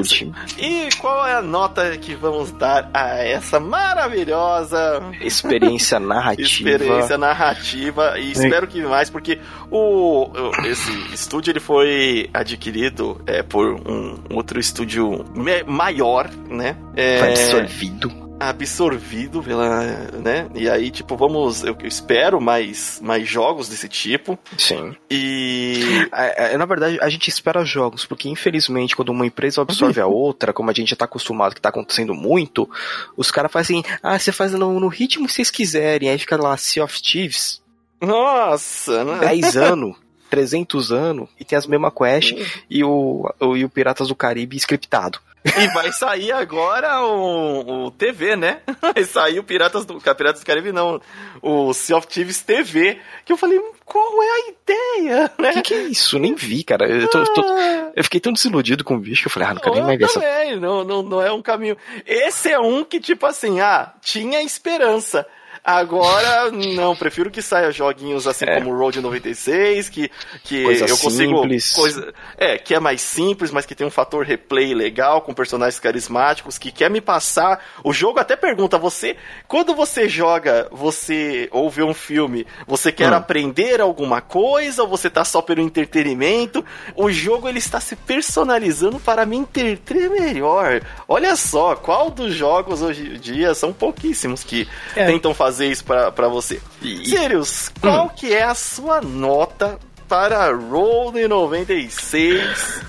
E 0.58 0.89
qual 0.99 1.27
é 1.27 1.36
a 1.36 1.41
nota 1.41 1.97
que 1.97 2.15
vamos 2.15 2.51
dar 2.51 2.89
a 2.93 3.17
essa 3.17 3.60
maravilhosa 3.60 5.01
experiência 5.21 5.99
narrativa? 5.99 6.41
experiência 6.41 7.17
narrativa 7.17 8.17
e 8.17 8.32
espero 8.32 8.67
que 8.67 8.82
mais 8.82 9.10
porque 9.10 9.39
o 9.71 10.29
esse 10.65 10.91
estúdio 11.13 11.51
ele 11.51 11.60
foi 11.60 12.29
adquirido 12.34 13.21
é, 13.25 13.43
por 13.43 13.75
um 13.88 14.17
outro 14.32 14.60
estúdio 14.60 15.25
maior, 15.65 16.29
né? 16.49 16.75
É, 16.95 17.19
foi 17.19 17.29
absorvido 17.29 18.28
absorvido 18.39 19.43
pela, 19.43 19.84
né? 20.13 20.49
E 20.56 20.69
aí, 20.69 20.89
tipo, 20.89 21.17
vamos, 21.17 21.63
eu, 21.63 21.75
eu 21.80 21.88
espero 21.88 22.39
mais, 22.39 22.99
mais 23.04 23.28
jogos 23.28 23.67
desse 23.67 23.89
tipo. 23.89 24.38
Sim. 24.58 24.95
E 25.10 25.80
É, 26.13 26.54
é, 26.54 26.58
na 26.58 26.65
verdade, 26.65 26.97
a 27.02 27.10
gente 27.10 27.28
espera 27.28 27.65
jogos, 27.65 28.06
porque 28.06 28.30
infelizmente, 28.30 28.95
quando 28.95 29.10
uma 29.10 29.25
empresa 29.25 29.62
absorve 29.62 29.99
a 29.99 30.08
outra, 30.08 30.54
como 30.54 30.69
a 30.69 30.73
gente 30.73 30.89
já 30.89 30.95
tá 30.95 31.06
acostumado 31.06 31.54
que 31.54 31.62
tá 31.62 31.69
acontecendo 31.69 32.13
muito, 32.13 32.69
os 33.17 33.32
caras 33.32 33.52
fazem, 33.52 33.84
ah, 34.02 34.17
você 34.17 34.32
faz 34.32 34.54
no, 34.54 34.80
no 34.80 34.88
ritmo 34.88 35.28
que 35.28 35.34
vocês 35.34 35.52
quiserem, 35.52 36.10
aí 36.10 36.17
fica 36.17 36.38
lá 36.38 36.56
Sea 36.58 36.84
of 36.84 37.02
Thieves, 37.02 37.62
nossa, 38.02 39.04
né? 39.04 39.19
10 39.19 39.58
anos, 39.58 39.95
300 40.30 40.91
anos, 40.91 41.30
e 41.39 41.43
tem 41.43 41.58
as 41.58 41.67
mesmas 41.67 41.93
quests, 41.93 42.63
e 42.69 42.84
o, 42.84 43.30
o, 43.39 43.58
e 43.58 43.65
o 43.65 43.69
Piratas 43.69 44.08
do 44.08 44.15
Caribe 44.15 44.58
scriptado. 44.58 45.19
E 45.45 45.67
vai 45.73 45.91
sair 45.91 46.32
agora 46.34 47.02
o, 47.06 47.86
o 47.86 47.91
TV, 47.91 48.36
né? 48.36 48.60
Vai 48.82 49.04
sair 49.06 49.39
o 49.39 49.43
Piratas 49.43 49.86
do 49.86 49.99
Piratas 49.99 50.41
do 50.41 50.45
Caribe, 50.45 50.71
não. 50.73 51.02
O 51.41 51.73
Sea 51.73 51.95
of 51.97 52.08
Thieves 52.08 52.41
TV. 52.41 52.99
Que 53.23 53.32
eu 53.32 53.38
falei, 53.38 53.58
qual 53.86 54.21
é 54.21 54.28
a 54.28 54.49
ideia, 54.49 55.32
né? 55.39 55.54
Que 55.54 55.62
que 55.62 55.73
é 55.73 55.82
isso? 55.84 56.19
Nem 56.19 56.36
vi, 56.36 56.63
cara. 56.63 56.88
Eu, 56.89 57.08
tô- 57.10 57.23
tô- 57.34 57.41
Ah, 57.47 57.91
eu 57.95 58.04
fiquei 58.04 58.19
tão 58.19 58.34
desiludido 58.34 58.84
com 58.84 58.95
o 58.95 58.99
bicho 58.99 59.21
que 59.21 59.28
eu 59.28 59.32
falei, 59.32 59.47
ah, 59.49 59.54
não 59.54 59.62
quero 59.62 59.75
nem 59.75 59.84
mais 59.86 59.97
ver 59.97 60.06
essa. 60.06 60.56
não, 60.58 60.84
não, 60.84 61.02
não 61.04 61.21
é 61.21 61.32
um 61.32 61.41
caminho. 61.41 61.78
Esse 62.06 62.52
é 62.52 62.60
um 62.60 62.84
que, 62.84 62.99
tipo 62.99 63.25
assim, 63.25 63.62
ah, 63.62 63.93
tinha 64.02 64.41
esperança. 64.41 65.25
Agora, 65.69 66.49
não, 66.51 66.95
prefiro 66.95 67.29
que 67.29 67.41
saia 67.41 67.71
joguinhos 67.71 68.25
assim 68.27 68.45
É. 68.47 68.55
como 68.58 68.73
o 68.73 68.77
Road 68.77 68.99
96, 69.01 69.88
que, 69.89 70.10
que 70.43 70.63
Coisa 70.63 70.86
eu 70.86 70.97
consigo. 70.97 71.41
simples. 71.41 71.71
Coisa, 71.73 72.13
é, 72.38 72.58
que 72.58 72.73
é 72.73 72.79
mais 72.79 73.01
simples, 73.01 73.51
mas 73.51 73.65
que 73.65 73.75
tem 73.75 73.86
um 73.86 73.91
fator 73.91 74.25
replay 74.25 74.73
legal, 74.73 75.21
com 75.21 75.34
personagens 75.34 75.79
carismáticos, 75.79 76.58
que 76.58 76.71
quer 76.71 76.89
me 76.89 76.99
passar. 77.01 77.63
O 77.84 77.93
jogo 77.93 78.19
até 78.19 78.36
pergunta, 78.36 78.77
você. 78.77 79.15
Quando 79.47 79.75
você 79.75 80.10
joga, 80.10 80.67
você. 80.71 81.47
ou 81.51 81.69
vê 81.69 81.84
um 81.84 81.93
filme, 81.93 82.47
você 82.67 82.91
quer 82.91 83.12
Hum. 83.12 83.15
aprender 83.15 83.79
alguma 83.79 84.21
coisa, 84.21 84.82
ou 84.84 84.89
você 84.89 85.10
tá 85.10 85.23
só 85.23 85.41
pelo 85.41 85.62
entretenimento? 85.62 86.65
O 86.95 87.12
jogo 87.12 87.47
ele 87.47 87.60
está 87.60 87.79
se 87.79 87.95
personalizando 87.95 88.99
para 88.99 89.25
me 89.25 89.38
entreter 89.38 90.10
melhor. 90.10 90.82
Olha 91.08 91.36
só, 91.36 91.75
qual 91.75 92.10
dos 92.10 92.34
jogos 92.34 92.82
hoje 92.82 93.15
em 93.15 93.19
dia 93.19 93.53
são 93.53 93.71
pouquíssimos 93.71 94.43
que 94.43 94.67
É. 94.95 95.05
tentam 95.05 95.34
fazer 95.34 95.58
isso 95.67 95.83
pra 95.83 96.11
pra 96.11 96.27
você. 96.27 96.61
E- 96.81 97.09
Sirius, 97.09 97.69
qual 97.81 98.09
que 98.09 98.33
é 98.33 98.43
a 98.43 98.55
sua 98.55 99.01
nota 99.01 99.77
para 100.07 100.51
Road 100.51 101.27
96? 101.27 102.81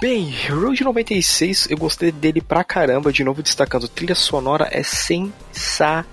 Bem, 0.00 0.34
Road 0.50 0.84
96, 0.84 1.68
eu 1.70 1.76
gostei 1.78 2.12
dele 2.12 2.40
pra 2.42 2.62
caramba, 2.62 3.10
de 3.12 3.24
novo 3.24 3.42
destacando, 3.42 3.88
trilha 3.88 4.14
sonora 4.14 4.68
é 4.70 4.82
sensacional. 4.82 6.04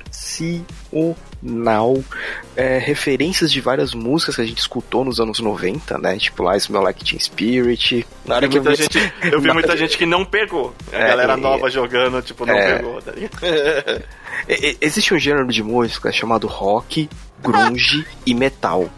É, 2.56 2.78
referências 2.78 3.52
de 3.52 3.62
várias 3.62 3.94
músicas 3.94 4.36
que 4.36 4.42
a 4.42 4.46
gente 4.46 4.58
escutou 4.60 5.06
nos 5.06 5.20
anos 5.20 5.40
90, 5.40 5.98
né? 5.98 6.18
Tipo 6.18 6.44
lá 6.44 6.58
Smell 6.58 6.82
Like 6.82 7.04
Teen 7.06 7.20
Spirit. 7.20 8.06
Na 8.26 8.36
hora 8.36 8.46
Eu 8.46 8.50
vi 8.52 8.60
que 8.60 8.60
eu 8.60 8.64
vi 8.64 8.70
muita 8.70 8.84
essa- 8.84 9.00
gente, 9.00 9.14
eu 9.34 9.42
vi 9.42 9.54
muita 9.54 9.78
gente 9.78 9.98
que 9.98 10.06
não 10.06 10.26
pegou. 10.26 10.76
A 10.92 10.96
É, 10.98 11.08
galera 11.08 11.38
nova 11.38 11.70
jogando, 11.70 12.22
tipo, 12.22 12.46
não 12.46 12.54
É. 12.54 12.76
pegou, 12.76 13.02
tá 13.02 13.12
Existe 14.82 15.14
um 15.14 15.20
gênero 15.20 15.48
de 15.48 15.62
música 15.64 16.12
chamado 16.12 16.48
rock, 16.48 17.10
grunge 17.42 18.06
e 18.26 18.34
metal. 18.34 18.90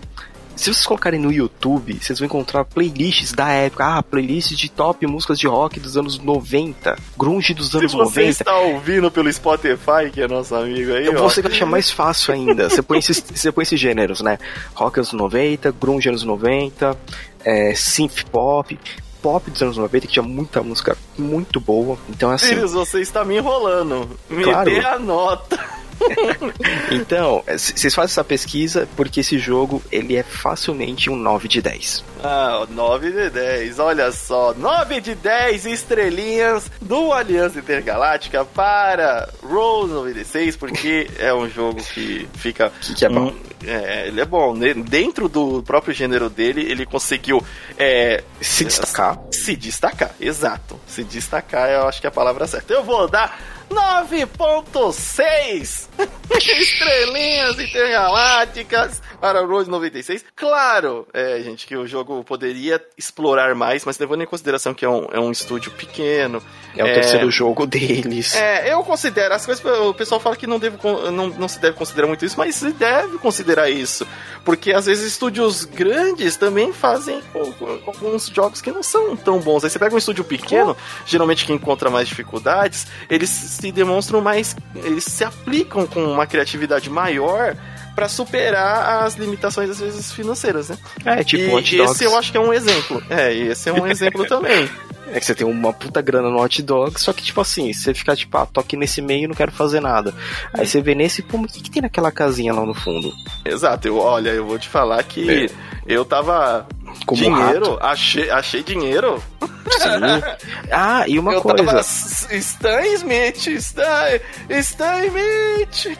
Se 0.56 0.66
vocês 0.72 0.86
colocarem 0.86 1.20
no 1.20 1.32
YouTube, 1.32 1.98
vocês 2.00 2.20
vão 2.20 2.26
encontrar 2.28 2.64
playlists 2.66 3.32
da 3.34 3.50
época. 3.50 3.84
Ah, 3.86 4.04
playlists 4.04 4.56
de 4.58 4.70
top 4.70 5.08
músicas 5.08 5.40
de 5.40 5.48
rock 5.48 5.80
dos 5.80 5.98
anos 5.98 6.20
90, 6.20 6.96
grunge 7.18 7.54
dos 7.54 7.72
Se 7.72 7.78
anos 7.78 7.94
você 7.94 8.20
90. 8.20 8.30
está 8.30 8.58
ouvindo 8.60 9.10
pelo 9.10 9.32
Spotify, 9.32 10.12
que 10.14 10.22
é 10.22 10.28
nosso 10.28 10.54
amigo 10.54 10.94
aí, 10.94 11.06
Eu 11.08 11.16
ó, 11.16 11.24
você 11.30 11.42
vai 11.42 11.52
achar 11.52 11.66
mais 11.66 11.90
fácil 11.90 12.34
ainda. 12.34 12.70
Você 12.70 12.82
põe 12.82 13.00
esses, 13.00 13.20
você 13.34 13.52
põe 13.52 13.64
esses 13.64 13.80
gêneros, 13.80 14.22
né? 14.22 14.38
Rock 14.76 15.00
anos 15.00 15.14
90, 15.14 15.72
grunge 15.72 16.10
anos 16.10 16.24
90, 16.24 16.96
é, 17.44 17.74
synth 17.74 18.24
pop, 18.32 18.78
pop 19.22 19.50
dos 19.50 19.62
anos 19.64 19.78
90, 19.78 20.06
que 20.06 20.14
tinha 20.14 20.24
muita 20.24 20.62
música 20.62 20.96
muito 21.18 21.60
boa. 21.60 21.98
Então, 22.10 22.30
assim, 22.30 22.48
Sirius, 22.50 22.74
você 22.74 23.02
está 23.02 23.26
me 23.26 23.38
enrolando. 23.38 24.10
Me 24.30 24.44
Claro. 24.44 24.70
dê 24.70 24.86
a 24.86 25.00
nota. 25.00 25.81
então, 26.92 27.44
é, 27.48 27.58
vocês 27.58 27.94
fazem 27.94 28.12
essa 28.12 28.24
pesquisa 28.24 28.88
porque 28.96 29.20
esse 29.22 29.38
jogo, 29.38 29.82
ele 29.92 30.16
é 30.16 30.24
facilmente 30.24 31.10
um 31.10 31.16
9 31.16 31.48
de 31.48 31.62
10. 31.62 32.04
Ah, 32.24 32.66
9 32.70 33.12
de 33.12 33.30
10, 33.30 33.80
olha 33.80 34.12
só, 34.12 34.54
9 34.54 35.02
de 35.02 35.16
10 35.16 35.66
estrelinhas 35.66 36.70
do 36.82 37.12
Aliança 37.12 37.60
Intergaláctica 37.60 38.46
para 38.46 39.30
Rose 39.44 39.92
96, 39.94 40.56
porque 40.56 41.10
é 41.18 41.34
um 41.34 41.50
jogo 41.50 41.82
que 41.84 42.28
fica. 42.36 42.72
Que 42.82 42.94
que 42.96 43.06
é 43.06 43.10
bom. 43.10 43.28
um- 43.30 43.52
é, 43.64 44.08
ele 44.08 44.20
é 44.20 44.26
bom. 44.26 44.58
Dentro 44.58 45.30
do 45.30 45.62
próprio 45.62 45.94
gênero 45.94 46.30
dele, 46.32 46.62
ele 46.62 46.84
conseguiu 46.86 47.44
é, 47.78 48.24
Se 48.42 48.66
destacar. 48.66 49.20
se 49.32 49.56
destacar, 49.56 50.12
exato. 50.20 50.80
Se 50.88 51.04
destacar, 51.04 51.70
eu 51.70 51.88
acho 51.88 52.02
que 52.02 52.08
é 52.08 52.10
a 52.10 52.12
palavra 52.12 52.48
certa. 52.48 52.74
Eu 52.74 52.84
vou 52.84 53.08
dar 53.08 53.40
9.6 53.72 55.88
estrelinhas 56.60 57.60
intergalácticas 57.60 59.02
para 59.20 59.42
o 59.42 59.48
Rose 59.48 59.70
96. 59.70 60.26
Claro, 60.36 61.08
é, 61.14 61.40
gente, 61.42 61.68
que 61.68 61.76
o 61.76 61.86
jogo 61.88 62.24
poderia 62.24 62.82
explorar 62.98 63.54
mais, 63.56 63.86
mas 63.86 63.98
levando 64.00 64.24
em 64.24 64.26
consideração 64.26 64.74
que 64.74 64.86
é 64.86 64.90
um, 64.90 65.08
é 65.12 65.20
um 65.20 65.32
estúdio 65.32 65.72
pequeno. 65.72 66.42
É 66.76 66.84
o 66.84 66.88
terceiro 66.94 67.30
jogo 67.30 67.66
deles. 67.68 68.36
É, 68.36 68.74
eu 68.74 68.84
considero, 68.84 69.34
as 69.34 69.46
coisas, 69.46 69.64
o 69.66 69.94
pessoal 69.94 70.20
fala 70.22 70.36
que 70.36 70.48
não, 70.48 70.58
deve, 70.58 70.78
con- 70.78 71.12
não, 71.12 71.28
não 71.28 71.48
se 71.48 71.60
deve 71.60 71.78
considerar 71.78 72.08
muito 72.08 72.26
isso, 72.26 72.38
mas 72.38 72.56
se 72.56 72.72
deve 72.72 73.18
considerar 73.18 73.70
isso. 73.70 74.08
Porque 74.43 74.73
às 74.73 74.86
vezes 74.86 75.06
estúdios 75.06 75.65
grandes 75.65 76.36
também 76.36 76.73
fazem 76.73 77.21
alguns 77.86 78.27
jogos 78.27 78.62
que 78.62 78.71
não 78.71 78.82
são 78.82 79.15
tão 79.15 79.39
bons. 79.39 79.63
Aí 79.63 79.69
você 79.69 79.77
pega 79.77 79.93
um 79.93 79.97
estúdio 79.97 80.23
pequeno, 80.23 80.75
geralmente 81.06 81.45
que 81.45 81.54
encontra 81.54 81.89
mais 81.89 82.08
dificuldades, 82.08 82.88
eles 83.10 83.30
se 83.30 83.71
demonstram 83.71 84.19
mais. 84.19 84.56
Eles 84.75 85.04
se 85.04 85.23
aplicam 85.23 85.86
com 85.86 86.04
uma 86.04 86.25
criatividade 86.25 86.89
maior 86.89 87.56
pra 87.95 88.08
superar 88.08 89.04
as 89.04 89.15
limitações, 89.15 89.69
às 89.69 89.80
vezes, 89.80 90.12
financeiras, 90.12 90.69
né? 90.69 90.77
É, 91.06 91.23
tipo, 91.23 91.43
e 91.43 91.54
Hot 91.54 91.77
Dogs. 91.77 91.91
esse 91.95 92.04
eu 92.04 92.17
acho 92.17 92.32
que 92.32 92.38
é 92.38 92.41
um 92.41 92.54
exemplo. 92.54 93.01
É, 93.10 93.34
e 93.34 93.47
esse 93.47 93.69
é 93.69 93.73
um 93.73 93.88
exemplo 93.88 94.25
também. 94.25 94.69
É 95.13 95.19
que 95.19 95.25
você 95.25 95.36
tem 95.36 95.45
uma 95.45 95.73
puta 95.73 96.01
grana 96.01 96.30
no 96.30 96.41
Hot 96.41 96.62
Dogs, 96.62 97.04
só 97.04 97.12
que, 97.12 97.21
tipo 97.21 97.41
assim, 97.41 97.73
você 97.73 97.93
fica 97.93 98.15
tipo, 98.15 98.38
ah, 98.38 98.45
tô 98.45 98.62
aqui 98.62 98.77
nesse 98.77 99.01
meio 99.01 99.25
e 99.25 99.27
não 99.27 99.36
quero 99.36 99.51
fazer 99.51 99.82
nada. 99.82 100.13
Aí 100.54 100.65
você 100.65 100.82
vê 100.82 100.95
nesse, 100.95 101.21
pô, 101.21 101.38
mas 101.38 101.51
o 101.51 101.54
que, 101.56 101.63
que 101.63 101.71
tem 101.71 101.82
naquela 101.82 102.12
casinha 102.13 102.54
lá 102.54 102.65
no 102.65 102.73
fundo? 102.73 103.12
Exato, 103.43 103.89
eu, 103.89 103.97
olha, 103.97 104.30
eu 104.30 104.45
vou 104.45 104.58
te 104.58 104.69
falar 104.69 105.04
que 105.04 105.49
eu 105.86 106.06
tava. 106.06 106.65
Como 107.06 107.21
dinheiro, 107.21 107.77
achei, 107.82 108.30
achei 108.30 108.63
dinheiro. 108.63 109.21
Sim. 109.41 109.89
Ah, 110.73 111.04
e 111.08 111.19
uma 111.19 111.34
eu 111.34 111.41
coisa. 111.41 111.63
tava. 111.65 111.80
Stan 111.82 112.82
Smith, 112.95 113.47
Stan, 113.47 114.19
Stan 114.49 115.06
Smith. 115.06 115.97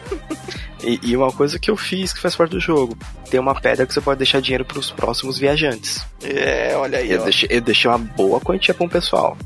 E, 0.82 0.98
e 1.02 1.16
uma 1.16 1.30
coisa 1.30 1.58
que 1.58 1.70
eu 1.70 1.76
fiz 1.76 2.12
que 2.12 2.20
faz 2.20 2.34
parte 2.34 2.52
do 2.52 2.60
jogo. 2.60 2.96
Tem 3.30 3.38
uma 3.38 3.54
pedra 3.54 3.86
que 3.86 3.92
você 3.92 4.00
pode 4.00 4.18
deixar 4.18 4.40
dinheiro 4.40 4.64
pros 4.64 4.90
próximos 4.90 5.38
viajantes. 5.38 6.04
É, 6.22 6.74
olha 6.76 6.98
aí, 6.98 7.10
Eu 7.12 7.22
deixei, 7.22 7.48
eu 7.52 7.60
deixei 7.60 7.90
uma 7.90 7.98
boa 7.98 8.40
quantia 8.40 8.72
pra 8.72 8.86
um 8.86 8.88
pessoal. 8.88 9.36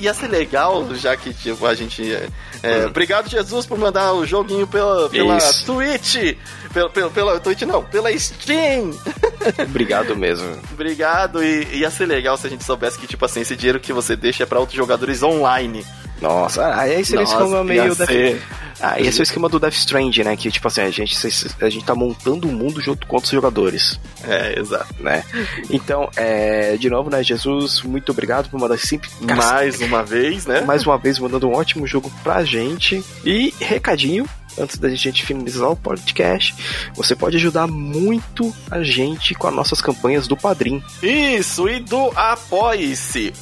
Ia 0.00 0.14
ser 0.14 0.28
legal, 0.28 0.94
já 0.94 1.16
que 1.16 1.32
tipo, 1.32 1.66
a 1.66 1.74
gente. 1.74 2.02
é, 2.12 2.28
é, 2.62 2.86
Obrigado, 2.86 3.28
Jesus, 3.28 3.66
por 3.66 3.78
mandar 3.78 4.12
o 4.12 4.26
joguinho 4.26 4.66
pela, 4.66 5.08
pela 5.08 5.36
Isso. 5.36 5.66
Twitch. 5.66 6.36
Pela, 6.72 6.90
pela, 6.90 7.10
pela 7.10 7.40
Twitch, 7.40 7.62
não, 7.62 7.82
pela 7.82 8.16
Steam. 8.18 8.90
Obrigado 9.68 10.14
mesmo. 10.16 10.46
Obrigado. 10.72 11.42
E 11.42 11.78
ia 11.78 11.90
ser 11.90 12.06
legal 12.06 12.36
se 12.36 12.46
a 12.46 12.50
gente 12.50 12.64
soubesse 12.64 12.98
que, 12.98 13.06
tipo 13.06 13.24
assim, 13.24 13.40
esse 13.40 13.56
dinheiro 13.56 13.80
que 13.80 13.92
você 13.92 14.14
deixa 14.14 14.42
é 14.42 14.46
pra 14.46 14.60
outros 14.60 14.76
jogadores 14.76 15.22
online. 15.22 15.84
Nossa, 16.20 16.74
aí 16.74 17.04
seria 17.04 17.20
o 17.20 17.24
Nossa, 17.24 17.36
esquema 17.44 17.64
meio 17.64 17.94
ser. 17.94 18.42
Ah, 18.80 19.00
esse 19.00 19.18
é 19.18 19.20
o 19.20 19.22
esquema 19.22 19.48
do 19.48 19.58
Death 19.58 19.74
Stranding, 19.74 20.22
né? 20.24 20.36
Que 20.36 20.50
tipo 20.50 20.66
assim, 20.68 20.82
a 20.82 20.90
gente, 20.90 21.14
a 21.60 21.68
gente 21.70 21.84
tá 21.84 21.94
montando 21.94 22.48
o 22.48 22.52
mundo 22.52 22.80
junto 22.80 23.06
com 23.06 23.16
outros 23.16 23.32
jogadores, 23.32 23.98
É, 24.22 24.58
exato. 24.58 24.94
né? 25.00 25.24
Então, 25.70 26.10
é, 26.16 26.76
de 26.76 26.88
novo, 26.90 27.08
né, 27.10 27.22
Jesus, 27.22 27.82
muito 27.82 28.12
obrigado 28.12 28.50
por 28.50 28.58
mandar 28.60 28.78
sempre 28.78 29.08
Mais 29.34 29.80
uma 29.80 30.02
vez, 30.02 30.44
né? 30.46 30.60
mais 30.62 30.84
uma 30.86 30.98
vez 30.98 31.18
mandando 31.18 31.48
um 31.48 31.54
ótimo 31.54 31.86
jogo 31.86 32.10
pra 32.22 32.44
gente. 32.44 33.02
E 33.24 33.52
recadinho, 33.60 34.26
antes 34.58 34.76
da 34.78 34.88
gente 34.90 35.24
finalizar 35.24 35.70
o 35.70 35.76
podcast, 35.76 36.54
você 36.94 37.14
pode 37.16 37.36
ajudar 37.38 37.66
muito 37.66 38.54
a 38.70 38.82
gente 38.82 39.34
com 39.34 39.48
as 39.48 39.54
nossas 39.54 39.80
campanhas 39.80 40.26
do 40.28 40.36
Padrim. 40.36 40.82
Isso, 41.02 41.66
e 41.68 41.80
do 41.80 42.10
Apoie-se. 42.14 43.32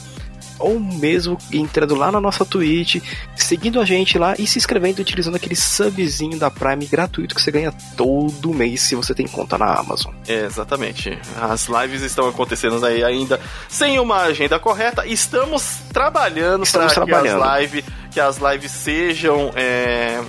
Ou 0.59 0.79
mesmo 0.79 1.39
entrando 1.53 1.95
lá 1.95 2.11
na 2.11 2.21
nossa 2.21 2.45
Twitch, 2.45 3.03
seguindo 3.37 3.81
a 3.81 3.85
gente 3.85 4.19
lá 4.19 4.35
e 4.39 4.47
se 4.47 4.59
inscrevendo 4.59 5.01
utilizando 5.01 5.37
aquele 5.37 5.57
subzinho 5.57 6.39
da 6.39 6.51
Prime 6.51 6.87
gratuito 6.87 7.35
que 7.35 7.43
você 7.43 7.51
ganha 7.51 7.73
todo 7.97 8.53
mês 8.53 8.83
se 8.83 8.95
você 8.95 9.15
tem 9.15 9.27
conta 9.27 9.59
na 9.59 9.75
Amazon. 9.75 10.13
É, 10.27 10.45
exatamente. 10.45 11.19
As 11.41 11.69
lives 11.69 12.03
estão 12.03 12.29
acontecendo 12.29 12.85
aí 12.85 13.03
ainda 13.03 13.41
sem 13.69 13.99
uma 13.99 14.23
agenda 14.23 14.59
correta. 14.59 15.07
Estamos 15.07 15.79
trabalhando 15.93 16.65
para 16.71 16.89
que 16.89 17.11
as 17.11 17.61
lives 17.61 17.85
que 18.15 18.21
as 18.21 18.39
lives 18.39 18.71
sejam 18.71 19.51
é, 19.57 20.23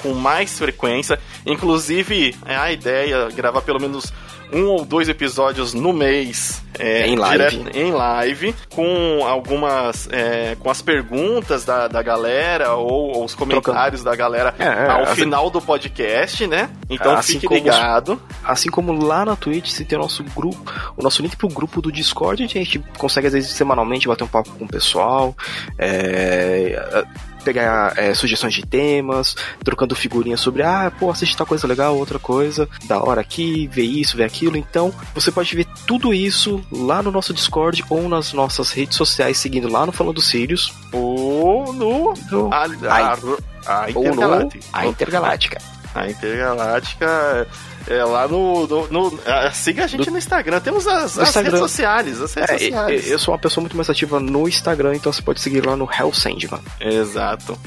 com 0.00 0.14
mais 0.14 0.56
frequência. 0.56 1.18
Inclusive, 1.44 2.36
é 2.46 2.54
a 2.54 2.70
ideia 2.70 3.28
gravar 3.34 3.62
pelo 3.62 3.80
menos 3.80 4.12
um 4.52 4.66
ou 4.66 4.84
dois 4.84 5.08
episódios 5.08 5.72
no 5.72 5.92
mês 5.92 6.62
é, 6.78 7.06
em, 7.06 7.16
live. 7.16 7.56
Direto, 7.56 7.76
em 7.76 7.90
live 7.90 8.54
com 8.74 9.24
algumas 9.26 10.08
é, 10.10 10.56
com 10.58 10.70
as 10.70 10.80
perguntas 10.80 11.64
da, 11.64 11.88
da 11.88 12.02
galera 12.02 12.74
ou, 12.74 13.16
ou 13.16 13.24
os 13.24 13.34
comentários 13.34 14.02
Trocando. 14.02 14.04
da 14.04 14.16
galera 14.16 14.54
é, 14.58 14.64
é 14.64 14.90
ao 14.90 15.02
assim, 15.02 15.22
final 15.22 15.50
do 15.50 15.60
podcast, 15.60 16.46
né? 16.46 16.70
Então 16.88 17.12
assim 17.12 17.38
fique 17.38 17.52
ligado. 17.52 18.20
Assim 18.44 18.70
como 18.70 18.92
lá 18.92 19.24
na 19.24 19.36
Twitch 19.36 19.70
se 19.70 19.84
tem 19.84 19.98
o 19.98 20.02
nosso 20.02 20.24
grupo, 20.24 20.72
o 20.96 21.02
nosso 21.02 21.22
link 21.22 21.36
pro 21.36 21.48
grupo 21.48 21.80
do 21.80 21.92
Discord, 21.92 22.42
a 22.42 22.46
gente 22.46 22.78
consegue 22.98 23.26
às 23.26 23.32
vezes 23.32 23.50
semanalmente 23.50 24.08
bater 24.08 24.24
um 24.24 24.28
papo 24.28 24.50
com 24.50 24.64
o 24.64 24.68
pessoal. 24.68 25.34
É, 25.78 27.04
pegar 27.42 27.92
é, 27.96 28.14
sugestões 28.14 28.54
de 28.54 28.62
temas, 28.62 29.36
trocando 29.64 29.94
figurinhas 29.94 30.40
sobre, 30.40 30.62
ah, 30.62 30.92
pô, 30.98 31.10
assiste 31.10 31.36
tal 31.36 31.46
coisa 31.46 31.66
legal, 31.66 31.96
outra 31.96 32.18
coisa, 32.18 32.68
da 32.84 33.02
hora 33.02 33.20
aqui, 33.20 33.66
ver 33.68 33.84
isso, 33.84 34.16
ver 34.16 34.24
aquilo. 34.24 34.56
Então, 34.56 34.92
você 35.14 35.30
pode 35.30 35.54
ver 35.54 35.66
tudo 35.86 36.14
isso 36.14 36.64
lá 36.70 37.02
no 37.02 37.10
nosso 37.10 37.34
Discord 37.34 37.84
ou 37.90 38.08
nas 38.08 38.32
nossas 38.32 38.70
redes 38.72 38.96
sociais, 38.96 39.36
seguindo 39.38 39.68
lá 39.70 39.84
no 39.84 39.92
Falando 39.92 40.20
Sirius. 40.20 40.72
Ou 40.92 41.72
no. 41.72 42.14
no 42.30 42.52
a, 42.52 42.64
a, 42.64 43.18
a, 43.66 43.84
a 43.84 43.90
Intergaláctica. 43.90 44.64
A 44.72 44.86
Intergaláctica. 44.86 45.81
A 45.94 46.08
Intergaláctica 46.08 47.46
é 47.86 48.04
lá 48.04 48.26
no. 48.28 48.66
no, 48.66 48.88
no 48.88 49.18
é, 49.24 49.50
siga 49.50 49.84
a 49.84 49.86
gente 49.86 50.06
no, 50.06 50.12
no 50.12 50.18
Instagram. 50.18 50.60
Temos 50.60 50.86
as, 50.86 51.18
as 51.18 51.28
Instagram. 51.28 51.50
redes 51.50 51.60
sociais. 51.60 52.22
As 52.22 52.34
redes 52.34 52.50
é, 52.50 52.58
sociais. 52.58 53.10
Eu 53.10 53.18
sou 53.18 53.34
uma 53.34 53.40
pessoa 53.40 53.62
muito 53.62 53.76
mais 53.76 53.90
ativa 53.90 54.18
no 54.20 54.48
Instagram, 54.48 54.94
então 54.94 55.12
você 55.12 55.22
pode 55.22 55.40
seguir 55.40 55.66
lá 55.66 55.76
no 55.76 55.88
Hell 55.90 56.12
Sandman. 56.12 56.60
Exato. 56.80 57.58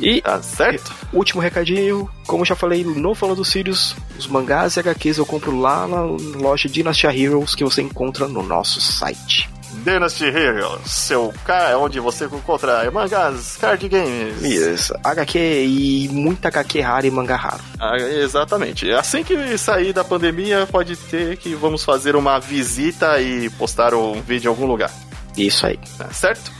E, 0.00 0.20
tá 0.20 0.42
certo? 0.42 0.92
Último 1.12 1.40
recadinho, 1.40 2.10
como 2.26 2.44
já 2.44 2.56
falei 2.56 2.82
no 2.84 3.14
Falando 3.14 3.36
dos 3.36 3.48
Sirius, 3.48 3.94
os 4.18 4.26
mangás 4.26 4.76
e 4.76 4.80
HQs 4.80 5.18
eu 5.18 5.26
compro 5.26 5.56
lá 5.56 5.86
na 5.86 6.02
loja 6.02 6.68
Dynasty 6.68 7.06
Heroes 7.06 7.54
que 7.54 7.62
você 7.62 7.82
encontra 7.82 8.26
no 8.26 8.42
nosso 8.42 8.80
site. 8.80 9.51
Dynasty 9.82 10.24
Heroes, 10.24 10.90
seu 10.90 11.32
cara 11.44 11.78
onde 11.78 12.00
você 12.00 12.24
encontra 12.24 12.90
mangás, 12.90 13.56
card 13.56 13.88
games. 13.88 14.42
Isso, 14.42 14.94
HQ 15.04 15.38
e 15.38 16.08
muita 16.10 16.48
HQ 16.48 16.80
rara 16.80 17.06
e 17.06 17.10
mangá 17.10 17.36
raro. 17.36 17.62
Ah, 17.78 17.96
exatamente. 17.96 18.90
Assim 18.92 19.22
que 19.22 19.58
sair 19.58 19.92
da 19.92 20.04
pandemia, 20.04 20.66
pode 20.70 20.96
ter 20.96 21.36
que 21.36 21.54
vamos 21.54 21.84
fazer 21.84 22.16
uma 22.16 22.38
visita 22.38 23.20
e 23.20 23.50
postar 23.50 23.94
um 23.94 24.20
vídeo 24.22 24.48
em 24.48 24.50
algum 24.50 24.66
lugar. 24.66 24.90
Isso 25.36 25.66
aí. 25.66 25.78
Tá 25.98 26.10
certo? 26.12 26.50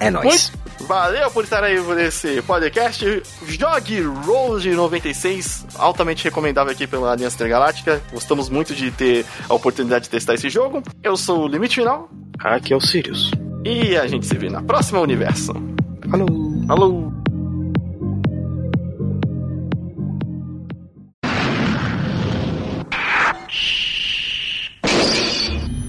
É 0.00 0.10
nóis. 0.10 0.52
Valeu 0.80 1.30
por 1.30 1.44
estar 1.44 1.62
aí 1.64 1.80
nesse 1.94 2.40
podcast. 2.42 3.22
Jogue 3.46 4.00
Road 4.00 4.70
96, 4.70 5.66
altamente 5.76 6.24
recomendável 6.24 6.72
aqui 6.72 6.86
pela 6.86 7.12
Aliança 7.12 7.36
Intergaláctica. 7.36 8.00
Gostamos 8.12 8.48
muito 8.48 8.74
de 8.74 8.90
ter 8.90 9.26
a 9.48 9.54
oportunidade 9.54 10.04
de 10.04 10.10
testar 10.10 10.34
esse 10.34 10.48
jogo. 10.48 10.82
Eu 11.02 11.16
sou 11.16 11.44
o 11.44 11.48
Limite 11.48 11.76
Final. 11.76 12.08
Aqui 12.38 12.72
é 12.72 12.76
o 12.76 12.80
Sirius. 12.80 13.32
E 13.64 13.96
a 13.96 14.06
gente 14.06 14.26
se 14.26 14.36
vê 14.36 14.48
na 14.48 14.62
próxima 14.62 15.00
universo. 15.00 15.52
Falou. 16.08 16.28
Falou. 16.66 17.12